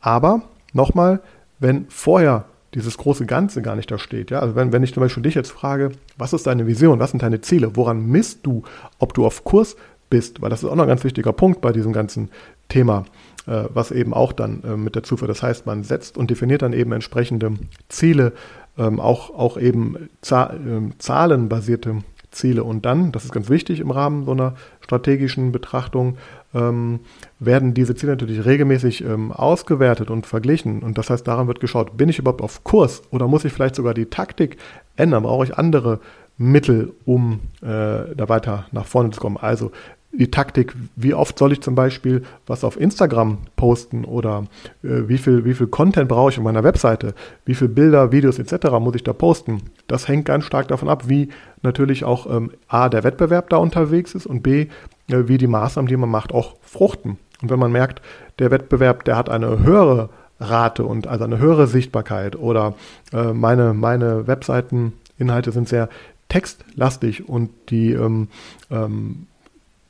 aber 0.00 0.42
nochmal, 0.72 1.20
wenn 1.58 1.86
vorher 1.88 2.44
dieses 2.74 2.96
große 2.98 3.26
Ganze 3.26 3.62
gar 3.62 3.76
nicht 3.76 3.90
da 3.90 3.98
steht. 3.98 4.30
Ja? 4.30 4.40
Also 4.40 4.54
wenn, 4.54 4.72
wenn 4.72 4.82
ich 4.82 4.94
zum 4.94 5.02
Beispiel 5.02 5.22
dich 5.22 5.34
jetzt 5.34 5.50
frage, 5.50 5.92
was 6.16 6.32
ist 6.32 6.46
deine 6.46 6.66
Vision, 6.66 7.00
was 7.00 7.10
sind 7.10 7.22
deine 7.22 7.40
Ziele, 7.40 7.76
woran 7.76 8.06
misst 8.06 8.46
du, 8.46 8.62
ob 8.98 9.14
du 9.14 9.26
auf 9.26 9.44
Kurs 9.44 9.76
bist, 10.08 10.42
weil 10.42 10.50
das 10.50 10.62
ist 10.62 10.68
auch 10.68 10.74
noch 10.74 10.84
ein 10.84 10.88
ganz 10.88 11.04
wichtiger 11.04 11.32
Punkt 11.32 11.60
bei 11.60 11.72
diesem 11.72 11.92
ganzen 11.92 12.30
Thema, 12.72 13.04
äh, 13.46 13.64
was 13.74 13.90
eben 13.90 14.14
auch 14.14 14.32
dann 14.32 14.62
äh, 14.64 14.76
mit 14.76 14.96
dazu 14.96 15.16
führt. 15.16 15.30
Das 15.30 15.42
heißt, 15.42 15.66
man 15.66 15.84
setzt 15.84 16.16
und 16.16 16.30
definiert 16.30 16.62
dann 16.62 16.72
eben 16.72 16.92
entsprechende 16.92 17.52
Ziele, 17.88 18.32
ähm, 18.78 18.98
auch, 18.98 19.30
auch 19.30 19.58
eben 19.58 20.08
Zahl, 20.22 20.56
äh, 20.56 20.98
zahlenbasierte 20.98 21.98
Ziele. 22.30 22.64
Und 22.64 22.86
dann, 22.86 23.12
das 23.12 23.24
ist 23.26 23.32
ganz 23.32 23.50
wichtig 23.50 23.80
im 23.80 23.90
Rahmen 23.90 24.24
so 24.24 24.32
einer 24.32 24.54
strategischen 24.80 25.52
Betrachtung, 25.52 26.16
ähm, 26.54 27.00
werden 27.38 27.74
diese 27.74 27.94
Ziele 27.94 28.12
natürlich 28.12 28.46
regelmäßig 28.46 29.04
ähm, 29.04 29.32
ausgewertet 29.32 30.10
und 30.10 30.26
verglichen. 30.26 30.82
Und 30.82 30.96
das 30.96 31.10
heißt, 31.10 31.28
daran 31.28 31.46
wird 31.46 31.60
geschaut, 31.60 31.98
bin 31.98 32.08
ich 32.08 32.18
überhaupt 32.18 32.40
auf 32.40 32.64
Kurs 32.64 33.02
oder 33.10 33.28
muss 33.28 33.44
ich 33.44 33.52
vielleicht 33.52 33.74
sogar 33.74 33.92
die 33.92 34.06
Taktik 34.06 34.56
ändern? 34.96 35.24
Brauche 35.24 35.44
ich 35.44 35.58
andere 35.58 36.00
Mittel, 36.38 36.94
um 37.04 37.40
äh, 37.60 37.66
da 37.66 38.28
weiter 38.28 38.66
nach 38.72 38.86
vorne 38.86 39.10
zu 39.10 39.20
kommen? 39.20 39.36
Also 39.36 39.70
die 40.12 40.30
Taktik, 40.30 40.74
wie 40.94 41.14
oft 41.14 41.38
soll 41.38 41.52
ich 41.52 41.62
zum 41.62 41.74
Beispiel 41.74 42.22
was 42.46 42.64
auf 42.64 42.78
Instagram 42.78 43.38
posten 43.56 44.04
oder 44.04 44.44
äh, 44.82 45.08
wie, 45.08 45.18
viel, 45.18 45.44
wie 45.44 45.54
viel 45.54 45.68
Content 45.68 46.08
brauche 46.08 46.30
ich 46.30 46.38
auf 46.38 46.44
meiner 46.44 46.64
Webseite, 46.64 47.14
wie 47.46 47.54
viele 47.54 47.70
Bilder, 47.70 48.12
Videos 48.12 48.38
etc. 48.38 48.70
muss 48.78 48.94
ich 48.94 49.04
da 49.04 49.14
posten. 49.14 49.62
Das 49.86 50.08
hängt 50.08 50.26
ganz 50.26 50.44
stark 50.44 50.68
davon 50.68 50.88
ab, 50.88 51.08
wie 51.08 51.30
natürlich 51.62 52.04
auch 52.04 52.26
ähm, 52.30 52.50
A, 52.68 52.88
der 52.88 53.04
Wettbewerb 53.04 53.48
da 53.48 53.56
unterwegs 53.56 54.14
ist 54.14 54.26
und 54.26 54.42
B, 54.42 54.68
äh, 55.08 55.28
wie 55.28 55.38
die 55.38 55.46
Maßnahmen, 55.46 55.88
die 55.88 55.96
man 55.96 56.10
macht, 56.10 56.32
auch 56.32 56.56
fruchten. 56.60 57.18
Und 57.40 57.50
wenn 57.50 57.58
man 57.58 57.72
merkt, 57.72 58.02
der 58.38 58.50
Wettbewerb, 58.50 59.04
der 59.04 59.16
hat 59.16 59.30
eine 59.30 59.60
höhere 59.60 60.10
Rate 60.40 60.84
und 60.84 61.06
also 61.06 61.24
eine 61.24 61.38
höhere 61.38 61.66
Sichtbarkeit 61.66 62.36
oder 62.36 62.74
äh, 63.12 63.32
meine, 63.32 63.72
meine 63.72 64.26
Webseiteninhalte 64.26 65.52
sind 65.52 65.68
sehr 65.68 65.88
textlastig 66.28 67.28
und 67.28 67.50
die 67.70 67.92
ähm, 67.92 68.28
ähm, 68.70 69.26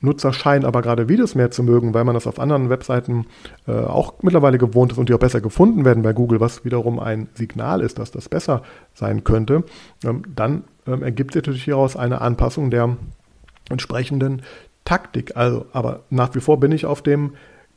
Nutzer 0.03 0.33
scheinen 0.33 0.65
aber 0.65 0.81
gerade 0.81 1.07
Videos 1.07 1.33
mehr 1.33 1.49
zu 1.49 1.63
mögen, 1.63 1.93
weil 1.93 2.03
man 2.03 2.13
das 2.13 2.27
auf 2.27 2.39
anderen 2.39 2.69
Webseiten 2.69 3.25
äh, 3.67 3.71
auch 3.71 4.15
mittlerweile 4.21 4.57
gewohnt 4.57 4.91
ist 4.91 4.97
und 4.97 5.07
die 5.07 5.13
auch 5.13 5.19
besser 5.19 5.41
gefunden 5.41 5.85
werden 5.85 6.03
bei 6.03 6.13
Google, 6.13 6.39
was 6.39 6.65
wiederum 6.65 6.99
ein 6.99 7.29
Signal 7.33 7.81
ist, 7.81 7.99
dass 7.99 8.11
das 8.11 8.27
besser 8.27 8.63
sein 8.93 9.23
könnte, 9.23 9.63
ähm, 10.03 10.23
dann 10.35 10.65
ähm, 10.85 11.03
ergibt 11.03 11.33
sich 11.33 11.41
natürlich 11.41 11.63
hieraus 11.63 11.95
eine 11.95 12.21
Anpassung 12.21 12.69
der 12.69 12.97
entsprechenden 13.69 14.41
Taktik. 14.83 15.37
Also, 15.37 15.65
aber 15.71 16.01
nach 16.09 16.35
wie 16.35 16.41
vor 16.41 16.59
bin 16.59 16.73
ich 16.73 16.85
auf 16.85 17.01
dem 17.01 17.31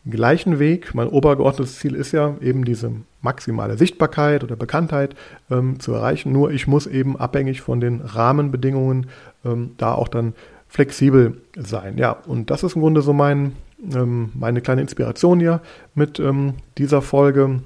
gleichen 0.09 0.59
Weg. 0.59 0.95
Mein 0.95 1.09
obergeordnetes 1.09 1.79
Ziel 1.79 1.95
ist 1.95 2.13
ja 2.13 2.37
eben 2.41 2.65
diese 2.65 2.93
maximale 3.23 3.77
Sichtbarkeit 3.77 4.45
oder 4.45 4.57
Bekanntheit 4.57 5.15
ähm, 5.51 5.81
zu 5.81 5.93
erreichen. 5.93 6.33
Nur 6.33 6.51
ich 6.51 6.67
muss 6.67 6.87
eben 6.87 7.17
abhängig 7.17 7.61
von 7.61 7.81
den 7.81 8.01
Rahmenbedingungen 8.01 9.07
ähm, 9.45 9.73
da 9.79 9.95
auch 9.95 10.09
dann 10.09 10.35
flexibel 10.69 11.41
sein. 11.57 11.99
Ja, 11.99 12.13
und 12.27 12.51
das 12.51 12.63
ist 12.63 12.77
im 12.77 12.83
Grunde 12.83 13.03
so 13.03 13.13
mein, 13.13 13.53
ähm, 13.95 14.31
meine 14.35 14.61
kleine 14.61 14.83
Inspiration 14.83 15.41
hier 15.41 15.61
mit 15.95 16.19
ähm, 16.19 16.55
dieser 16.79 17.03
Folge. 17.03 17.61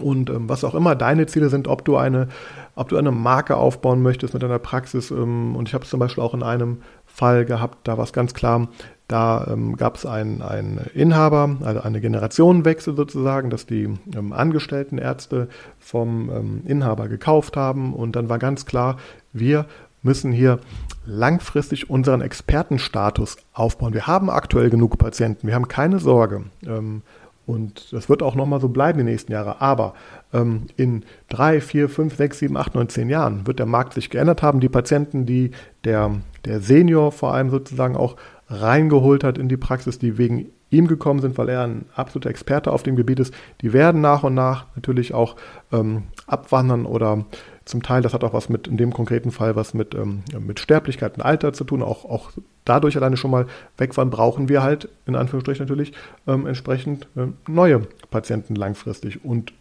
Und 0.00 0.30
ähm, 0.30 0.48
was 0.48 0.64
auch 0.64 0.74
immer 0.74 0.94
deine 0.94 1.26
Ziele 1.26 1.50
sind, 1.50 1.68
ob 1.68 1.84
du 1.84 1.96
eine, 1.96 2.28
ob 2.76 2.88
du 2.88 2.96
eine 2.96 3.12
Marke 3.12 3.56
aufbauen 3.56 4.00
möchtest 4.02 4.32
mit 4.32 4.42
deiner 4.42 4.58
Praxis. 4.58 5.10
Ähm, 5.10 5.54
und 5.54 5.68
ich 5.68 5.74
habe 5.74 5.84
es 5.84 5.90
zum 5.90 6.00
Beispiel 6.00 6.24
auch 6.24 6.32
in 6.32 6.42
einem 6.42 6.78
Fall 7.06 7.44
gehabt, 7.44 7.86
da 7.86 7.98
war 7.98 8.04
es 8.04 8.14
ganz 8.14 8.32
klar, 8.32 8.68
da 9.12 9.46
ähm, 9.50 9.76
gab 9.76 9.96
es 9.96 10.06
einen, 10.06 10.80
Inhaber, 10.94 11.56
also 11.60 11.82
eine 11.82 12.00
Generationenwechsel 12.00 12.96
sozusagen, 12.96 13.50
dass 13.50 13.66
die 13.66 13.90
ähm, 14.16 14.32
angestellten 14.32 14.96
Ärzte 14.96 15.48
vom 15.78 16.30
ähm, 16.30 16.62
Inhaber 16.64 17.08
gekauft 17.08 17.58
haben. 17.58 17.92
Und 17.92 18.16
dann 18.16 18.30
war 18.30 18.38
ganz 18.38 18.64
klar, 18.64 18.96
wir 19.34 19.66
müssen 20.02 20.32
hier 20.32 20.60
langfristig 21.06 21.90
unseren 21.90 22.20
Expertenstatus 22.20 23.36
aufbauen. 23.52 23.94
Wir 23.94 24.06
haben 24.06 24.30
aktuell 24.30 24.70
genug 24.70 24.98
Patienten, 24.98 25.46
wir 25.46 25.54
haben 25.54 25.68
keine 25.68 25.98
Sorge. 25.98 26.44
Ähm, 26.66 27.02
und 27.44 27.92
das 27.92 28.08
wird 28.08 28.22
auch 28.22 28.36
nochmal 28.36 28.60
so 28.60 28.68
bleiben 28.68 28.98
die 28.98 29.04
nächsten 29.04 29.32
Jahre. 29.32 29.60
Aber 29.60 29.94
ähm, 30.32 30.66
in 30.76 31.04
drei, 31.28 31.60
vier, 31.60 31.88
fünf, 31.88 32.16
sechs, 32.16 32.38
sieben, 32.38 32.56
acht, 32.56 32.74
neun, 32.74 32.88
zehn 32.88 33.10
Jahren 33.10 33.46
wird 33.46 33.58
der 33.58 33.66
Markt 33.66 33.94
sich 33.94 34.10
geändert 34.10 34.42
haben. 34.42 34.60
Die 34.60 34.68
Patienten, 34.68 35.26
die 35.26 35.50
der, 35.84 36.12
der 36.44 36.60
Senior 36.60 37.10
vor 37.10 37.34
allem 37.34 37.50
sozusagen 37.50 37.96
auch 37.96 38.16
reingeholt 38.48 39.24
hat 39.24 39.38
in 39.38 39.48
die 39.48 39.56
Praxis, 39.56 39.98
die 39.98 40.18
wegen 40.18 40.50
ihm 40.70 40.86
gekommen 40.86 41.20
sind, 41.20 41.36
weil 41.36 41.48
er 41.48 41.64
ein 41.64 41.84
absoluter 41.94 42.30
Experte 42.30 42.72
auf 42.72 42.82
dem 42.82 42.96
Gebiet 42.96 43.20
ist, 43.20 43.34
die 43.60 43.72
werden 43.72 44.00
nach 44.00 44.22
und 44.22 44.34
nach 44.34 44.66
natürlich 44.74 45.12
auch 45.12 45.36
ähm, 45.70 46.04
abwandern 46.26 46.86
oder 46.86 47.24
zum 47.64 47.82
Teil, 47.82 48.02
das 48.02 48.14
hat 48.14 48.24
auch 48.24 48.32
was 48.32 48.48
mit, 48.48 48.66
in 48.66 48.76
dem 48.76 48.92
konkreten 48.92 49.30
Fall, 49.30 49.56
was 49.56 49.74
mit, 49.74 49.94
ähm, 49.94 50.22
mit 50.38 50.60
Sterblichkeit 50.60 51.16
und 51.16 51.22
Alter 51.22 51.52
zu 51.52 51.64
tun, 51.64 51.82
auch, 51.82 52.04
auch 52.04 52.32
dadurch 52.64 52.96
alleine 52.96 53.16
schon 53.16 53.30
mal 53.30 53.46
weg 53.78 53.96
waren, 53.96 54.10
brauchen 54.10 54.48
wir 54.48 54.62
halt, 54.62 54.88
in 55.06 55.16
Anführungsstrichen 55.16 55.64
natürlich, 55.64 55.92
ähm, 56.26 56.46
entsprechend 56.46 57.08
äh, 57.16 57.26
neue 57.46 57.80
Patienten 58.10 58.54
langfristig. 58.54 59.24
Und 59.24 59.52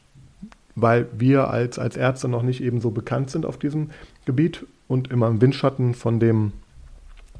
weil 0.75 1.07
wir 1.17 1.49
als, 1.49 1.79
als 1.79 1.97
Ärzte 1.97 2.27
noch 2.27 2.43
nicht 2.43 2.61
eben 2.61 2.81
so 2.81 2.91
bekannt 2.91 3.29
sind 3.29 3.45
auf 3.45 3.57
diesem 3.57 3.91
Gebiet 4.25 4.65
und 4.87 5.11
immer 5.11 5.27
im 5.27 5.41
Windschatten 5.41 5.93
von 5.93 6.19
dem 6.19 6.53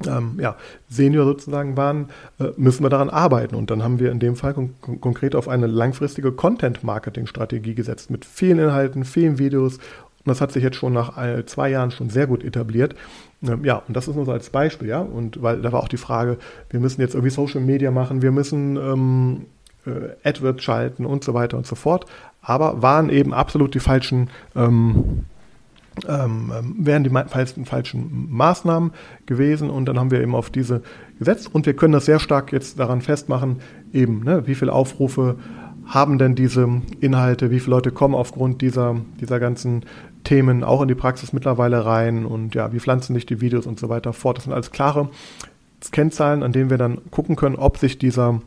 ähm, 0.06 0.38
ja, 0.40 0.56
Senior 0.88 1.24
sozusagen 1.24 1.76
waren, 1.76 2.08
äh, 2.38 2.48
müssen 2.56 2.84
wir 2.84 2.90
daran 2.90 3.10
arbeiten. 3.10 3.54
Und 3.54 3.70
dann 3.70 3.82
haben 3.82 3.98
wir 3.98 4.10
in 4.10 4.18
dem 4.18 4.36
Fall 4.36 4.54
kon 4.54 4.74
konkret 4.80 5.34
auf 5.34 5.48
eine 5.48 5.66
langfristige 5.66 6.32
Content-Marketing-Strategie 6.32 7.74
gesetzt 7.74 8.10
mit 8.10 8.24
vielen 8.24 8.58
Inhalten, 8.58 9.04
vielen 9.04 9.38
Videos. 9.38 9.78
Und 10.24 10.30
das 10.30 10.40
hat 10.40 10.52
sich 10.52 10.62
jetzt 10.62 10.76
schon 10.76 10.92
nach 10.92 11.16
zwei 11.46 11.70
Jahren 11.70 11.90
schon 11.90 12.10
sehr 12.10 12.26
gut 12.26 12.44
etabliert. 12.44 12.94
Ähm, 13.42 13.64
ja, 13.64 13.82
und 13.86 13.96
das 13.96 14.08
ist 14.08 14.16
nur 14.16 14.24
so 14.24 14.32
als 14.32 14.50
Beispiel, 14.50 14.88
ja. 14.88 15.00
Und 15.00 15.42
weil 15.42 15.60
da 15.60 15.72
war 15.72 15.82
auch 15.82 15.88
die 15.88 15.96
Frage, 15.96 16.38
wir 16.70 16.80
müssen 16.80 17.00
jetzt 17.00 17.14
irgendwie 17.14 17.30
Social 17.30 17.60
Media 17.60 17.90
machen, 17.90 18.22
wir 18.22 18.32
müssen 18.32 18.76
ähm, 18.76 19.46
äh, 19.86 20.28
AdWords 20.28 20.62
schalten 20.62 21.04
und 21.04 21.24
so 21.24 21.34
weiter 21.34 21.56
und 21.56 21.66
so 21.66 21.74
fort. 21.74 22.06
Aber 22.40 22.82
waren 22.82 23.10
eben 23.10 23.34
absolut 23.34 23.74
die 23.74 23.80
falschen 23.80 24.30
ähm, 24.54 25.24
ähm, 26.08 26.50
ähm, 26.56 26.74
wären 26.78 27.04
die 27.04 27.10
falschen, 27.10 27.66
falschen 27.66 28.28
Maßnahmen 28.30 28.92
gewesen 29.26 29.68
und 29.68 29.86
dann 29.86 29.98
haben 29.98 30.10
wir 30.10 30.22
eben 30.22 30.34
auf 30.34 30.48
diese 30.48 30.82
gesetzt 31.18 31.54
und 31.54 31.66
wir 31.66 31.76
können 31.76 31.92
das 31.92 32.06
sehr 32.06 32.18
stark 32.18 32.50
jetzt 32.50 32.78
daran 32.78 33.02
festmachen, 33.02 33.60
eben, 33.92 34.24
ne, 34.24 34.46
wie 34.46 34.54
viele 34.54 34.72
Aufrufe 34.72 35.36
haben 35.84 36.16
denn 36.16 36.34
diese 36.34 36.80
Inhalte, 37.00 37.50
wie 37.50 37.60
viele 37.60 37.76
Leute 37.76 37.90
kommen 37.90 38.14
aufgrund 38.14 38.62
dieser, 38.62 38.96
dieser 39.20 39.38
ganzen 39.38 39.84
Themen 40.24 40.64
auch 40.64 40.82
in 40.82 40.88
die 40.88 40.94
Praxis 40.94 41.32
mittlerweile 41.32 41.84
rein 41.84 42.24
und 42.24 42.54
ja, 42.54 42.72
wie 42.72 42.80
pflanzen 42.80 43.14
sich 43.14 43.26
die 43.26 43.40
Videos 43.40 43.66
und 43.66 43.78
so 43.78 43.88
weiter 43.88 44.12
fort. 44.12 44.38
Das 44.38 44.44
sind 44.44 44.52
alles 44.52 44.70
klare 44.70 45.10
Kennzahlen, 45.90 46.42
an 46.42 46.52
denen 46.52 46.70
wir 46.70 46.78
dann 46.78 46.98
gucken 47.10 47.36
können, 47.36 47.56
ob 47.56 47.78
sich 47.78 47.98
dieser 47.98 48.40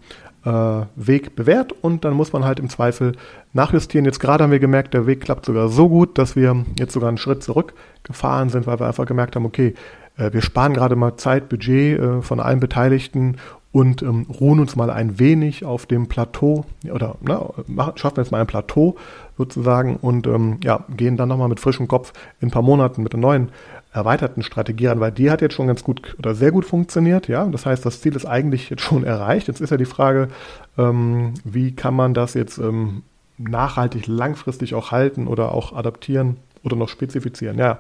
äh, 0.46 0.86
Weg 0.96 1.36
bewährt 1.36 1.72
und 1.72 2.06
dann 2.06 2.14
muss 2.14 2.32
man 2.32 2.46
halt 2.46 2.60
im 2.60 2.70
Zweifel 2.70 3.14
nachjustieren. 3.54 4.06
Jetzt 4.06 4.20
gerade 4.20 4.44
haben 4.44 4.52
wir 4.52 4.60
gemerkt, 4.60 4.94
der 4.94 5.08
Weg 5.08 5.22
klappt 5.22 5.46
sogar 5.46 5.70
so 5.70 5.90
gut, 5.90 6.18
dass 6.18 6.36
wir 6.36 6.66
jetzt 6.80 6.94
sogar 6.94 7.10
einen 7.10 7.18
Schritt 7.18 7.44
zurückgefahren 7.44 8.50
sind, 8.50 8.68
weil 8.68 8.80
wir 8.80 8.88
einfach 8.88 9.06
gemerkt 9.06 9.36
haben, 9.36 9.46
okay, 9.46 9.74
äh, 10.18 10.32
wir 10.32 10.42
sparen 10.42 10.74
gerade 10.74 10.96
mal 10.96 11.18
Zeit, 11.18 11.50
Budget 11.50 12.00
äh, 12.00 12.22
von 12.22 12.40
allen 12.40 12.60
Beteiligten 12.60 13.38
und 13.76 14.04
ähm, 14.04 14.26
ruhen 14.40 14.62
uns 14.62 14.78
mal 14.78 14.90
ein 14.90 15.20
wenig 15.20 15.66
auf 15.66 15.86
dem 15.86 16.08
Plateau 16.08 16.64
oder 16.90 17.18
na, 17.20 17.50
machen, 17.68 17.98
schaffen 17.98 18.22
jetzt 18.22 18.32
mal 18.32 18.40
ein 18.40 18.48
Plateau 18.48 18.96
sozusagen 19.38 19.98
und 19.98 20.28
ähm, 20.28 20.60
ja, 20.64 20.86
gehen 20.96 21.18
dann 21.18 21.28
nochmal 21.28 21.50
mit 21.50 21.60
frischem 21.60 21.90
Kopf 21.90 22.14
in 22.40 22.48
ein 22.48 22.52
paar 22.52 22.62
Monaten 22.62 23.04
mit 23.04 23.14
einer 23.14 23.20
neuen 23.22 23.50
erweiterten 23.92 24.44
Strategie 24.44 24.88
an, 24.88 25.02
weil 25.02 25.12
die 25.12 25.30
hat 25.30 25.42
jetzt 25.42 25.56
schon 25.56 25.68
ganz 25.68 25.84
gut 25.84 26.16
oder 26.18 26.36
sehr 26.36 26.54
gut 26.54 26.64
funktioniert. 26.64 27.28
Ja, 27.28 27.46
das 27.48 27.66
heißt, 27.66 27.86
das 27.86 28.00
Ziel 28.00 28.16
ist 28.16 28.26
eigentlich 28.26 28.70
jetzt 28.70 28.82
schon 28.82 29.04
erreicht. 29.04 29.50
Jetzt 29.50 29.60
ist 29.60 29.72
ja 29.72 29.78
die 29.78 29.84
Frage, 29.84 30.30
ähm, 30.78 31.34
wie 31.44 31.76
kann 31.76 31.96
man 31.96 32.14
das 32.14 32.34
jetzt 32.34 32.58
ähm, 32.60 33.04
nachhaltig, 33.38 34.08
langfristig 34.08 34.74
auch 34.74 34.92
halten 34.92 35.28
oder 35.28 35.52
auch 35.52 35.74
adaptieren 35.74 36.38
oder 36.64 36.78
noch 36.78 36.88
spezifizieren. 36.88 37.58
Ja, 37.58 37.80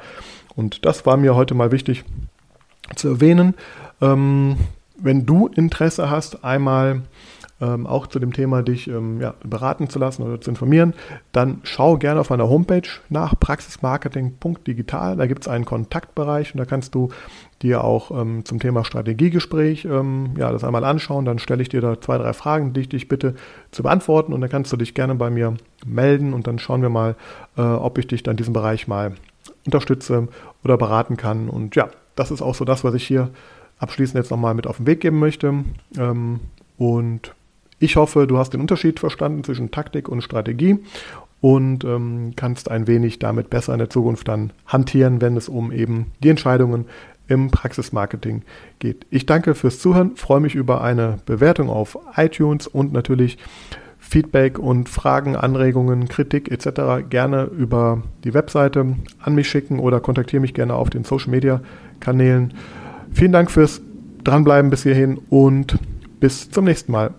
und 0.57 0.85
das 0.85 1.05
war 1.05 1.15
mir 1.15 1.35
heute 1.35 1.53
mal 1.53 1.71
wichtig 1.71 2.03
zu 2.97 3.07
erwähnen. 3.07 3.53
Ähm, 4.01 4.57
wenn 4.97 5.25
du 5.25 5.47
Interesse 5.47 6.09
hast, 6.09 6.43
einmal 6.43 7.01
ähm, 7.61 7.87
auch 7.87 8.07
zu 8.07 8.19
dem 8.19 8.33
Thema 8.33 8.63
dich 8.63 8.87
ähm, 8.87 9.21
ja, 9.21 9.33
beraten 9.43 9.89
zu 9.89 9.97
lassen 9.97 10.23
oder 10.23 10.41
zu 10.41 10.49
informieren, 10.49 10.93
dann 11.31 11.61
schau 11.63 11.97
gerne 11.97 12.19
auf 12.19 12.29
meiner 12.29 12.49
Homepage 12.49 12.87
nach 13.09 13.39
praxismarketing.digital. 13.39 15.15
Da 15.15 15.25
gibt 15.25 15.43
es 15.43 15.47
einen 15.47 15.63
Kontaktbereich 15.63 16.53
und 16.53 16.59
da 16.59 16.65
kannst 16.65 16.95
du 16.95 17.09
dir 17.61 17.83
auch 17.83 18.11
ähm, 18.11 18.43
zum 18.43 18.59
Thema 18.59 18.83
Strategiegespräch 18.83 19.85
ähm, 19.85 20.31
ja, 20.37 20.51
das 20.51 20.65
einmal 20.65 20.83
anschauen. 20.83 21.23
Dann 21.23 21.39
stelle 21.39 21.61
ich 21.61 21.69
dir 21.69 21.81
da 21.81 21.99
zwei, 22.01 22.17
drei 22.17 22.33
Fragen, 22.33 22.73
die 22.73 22.81
ich 22.81 22.89
dich 22.89 23.07
bitte 23.07 23.35
zu 23.71 23.83
beantworten 23.83 24.33
und 24.33 24.41
dann 24.41 24.49
kannst 24.49 24.73
du 24.73 24.77
dich 24.77 24.93
gerne 24.93 25.15
bei 25.15 25.29
mir 25.29 25.53
melden 25.85 26.33
und 26.33 26.47
dann 26.47 26.59
schauen 26.59 26.81
wir 26.81 26.89
mal, 26.89 27.15
äh, 27.57 27.61
ob 27.61 27.97
ich 27.97 28.07
dich 28.07 28.23
dann 28.23 28.33
in 28.33 28.37
diesem 28.37 28.53
Bereich 28.53 28.87
mal 28.87 29.15
unterstütze 29.65 30.27
oder 30.63 30.77
beraten 30.77 31.15
kann. 31.15 31.47
Und 31.47 31.75
ja, 31.77 31.89
das 32.15 32.31
ist 32.31 32.41
auch 32.41 32.55
so 32.55 32.65
das, 32.65 32.83
was 32.83 32.93
ich 32.95 33.07
hier 33.07 33.29
abschließend 33.77 34.17
jetzt 34.17 34.31
nochmal 34.31 34.53
mit 34.53 34.67
auf 34.67 34.77
den 34.77 34.87
Weg 34.87 35.01
geben 35.01 35.19
möchte. 35.19 35.53
Ähm, 35.97 36.39
und 36.77 37.35
ich 37.79 37.95
hoffe, 37.95 38.27
du 38.27 38.37
hast 38.37 38.51
den 38.51 38.61
Unterschied 38.61 38.99
verstanden 38.99 39.43
zwischen 39.43 39.71
Taktik 39.71 40.09
und 40.09 40.21
Strategie 40.21 40.79
und 41.41 41.83
ähm, 41.83 42.33
kannst 42.35 42.71
ein 42.71 42.87
wenig 42.87 43.19
damit 43.19 43.49
besser 43.49 43.73
in 43.73 43.79
der 43.79 43.89
Zukunft 43.89 44.27
dann 44.27 44.51
hantieren, 44.65 45.21
wenn 45.21 45.37
es 45.37 45.49
um 45.49 45.71
eben 45.71 46.11
die 46.23 46.29
Entscheidungen 46.29 46.85
im 47.27 47.51
Praxismarketing 47.51 48.43
geht. 48.79 49.05
Ich 49.09 49.25
danke 49.25 49.55
fürs 49.55 49.79
Zuhören, 49.79 50.15
freue 50.15 50.39
mich 50.39 50.55
über 50.55 50.81
eine 50.81 51.17
Bewertung 51.25 51.69
auf 51.69 51.97
iTunes 52.15 52.67
und 52.67 52.93
natürlich 52.93 53.37
Feedback 53.99 54.59
und 54.59 54.87
Fragen, 54.87 55.35
Anregungen, 55.35 56.07
Kritik 56.07 56.51
etc. 56.51 57.09
gerne 57.09 57.45
über 57.45 58.03
die 58.23 58.35
Webseite 58.35 58.95
an 59.19 59.35
mich 59.35 59.49
schicken 59.49 59.79
oder 59.79 59.99
kontaktiere 59.99 60.41
mich 60.41 60.53
gerne 60.53 60.75
auf 60.75 60.91
den 60.91 61.03
Social 61.03 61.31
Media 61.31 61.61
Kanälen. 61.99 62.53
Vielen 63.15 63.31
Dank 63.31 63.49
fürs 63.49 63.81
Dranbleiben 64.25 64.69
bis 64.69 64.83
hierhin 64.83 65.19
und 65.29 65.77
bis 66.19 66.51
zum 66.51 66.65
nächsten 66.65 66.91
Mal. 66.91 67.13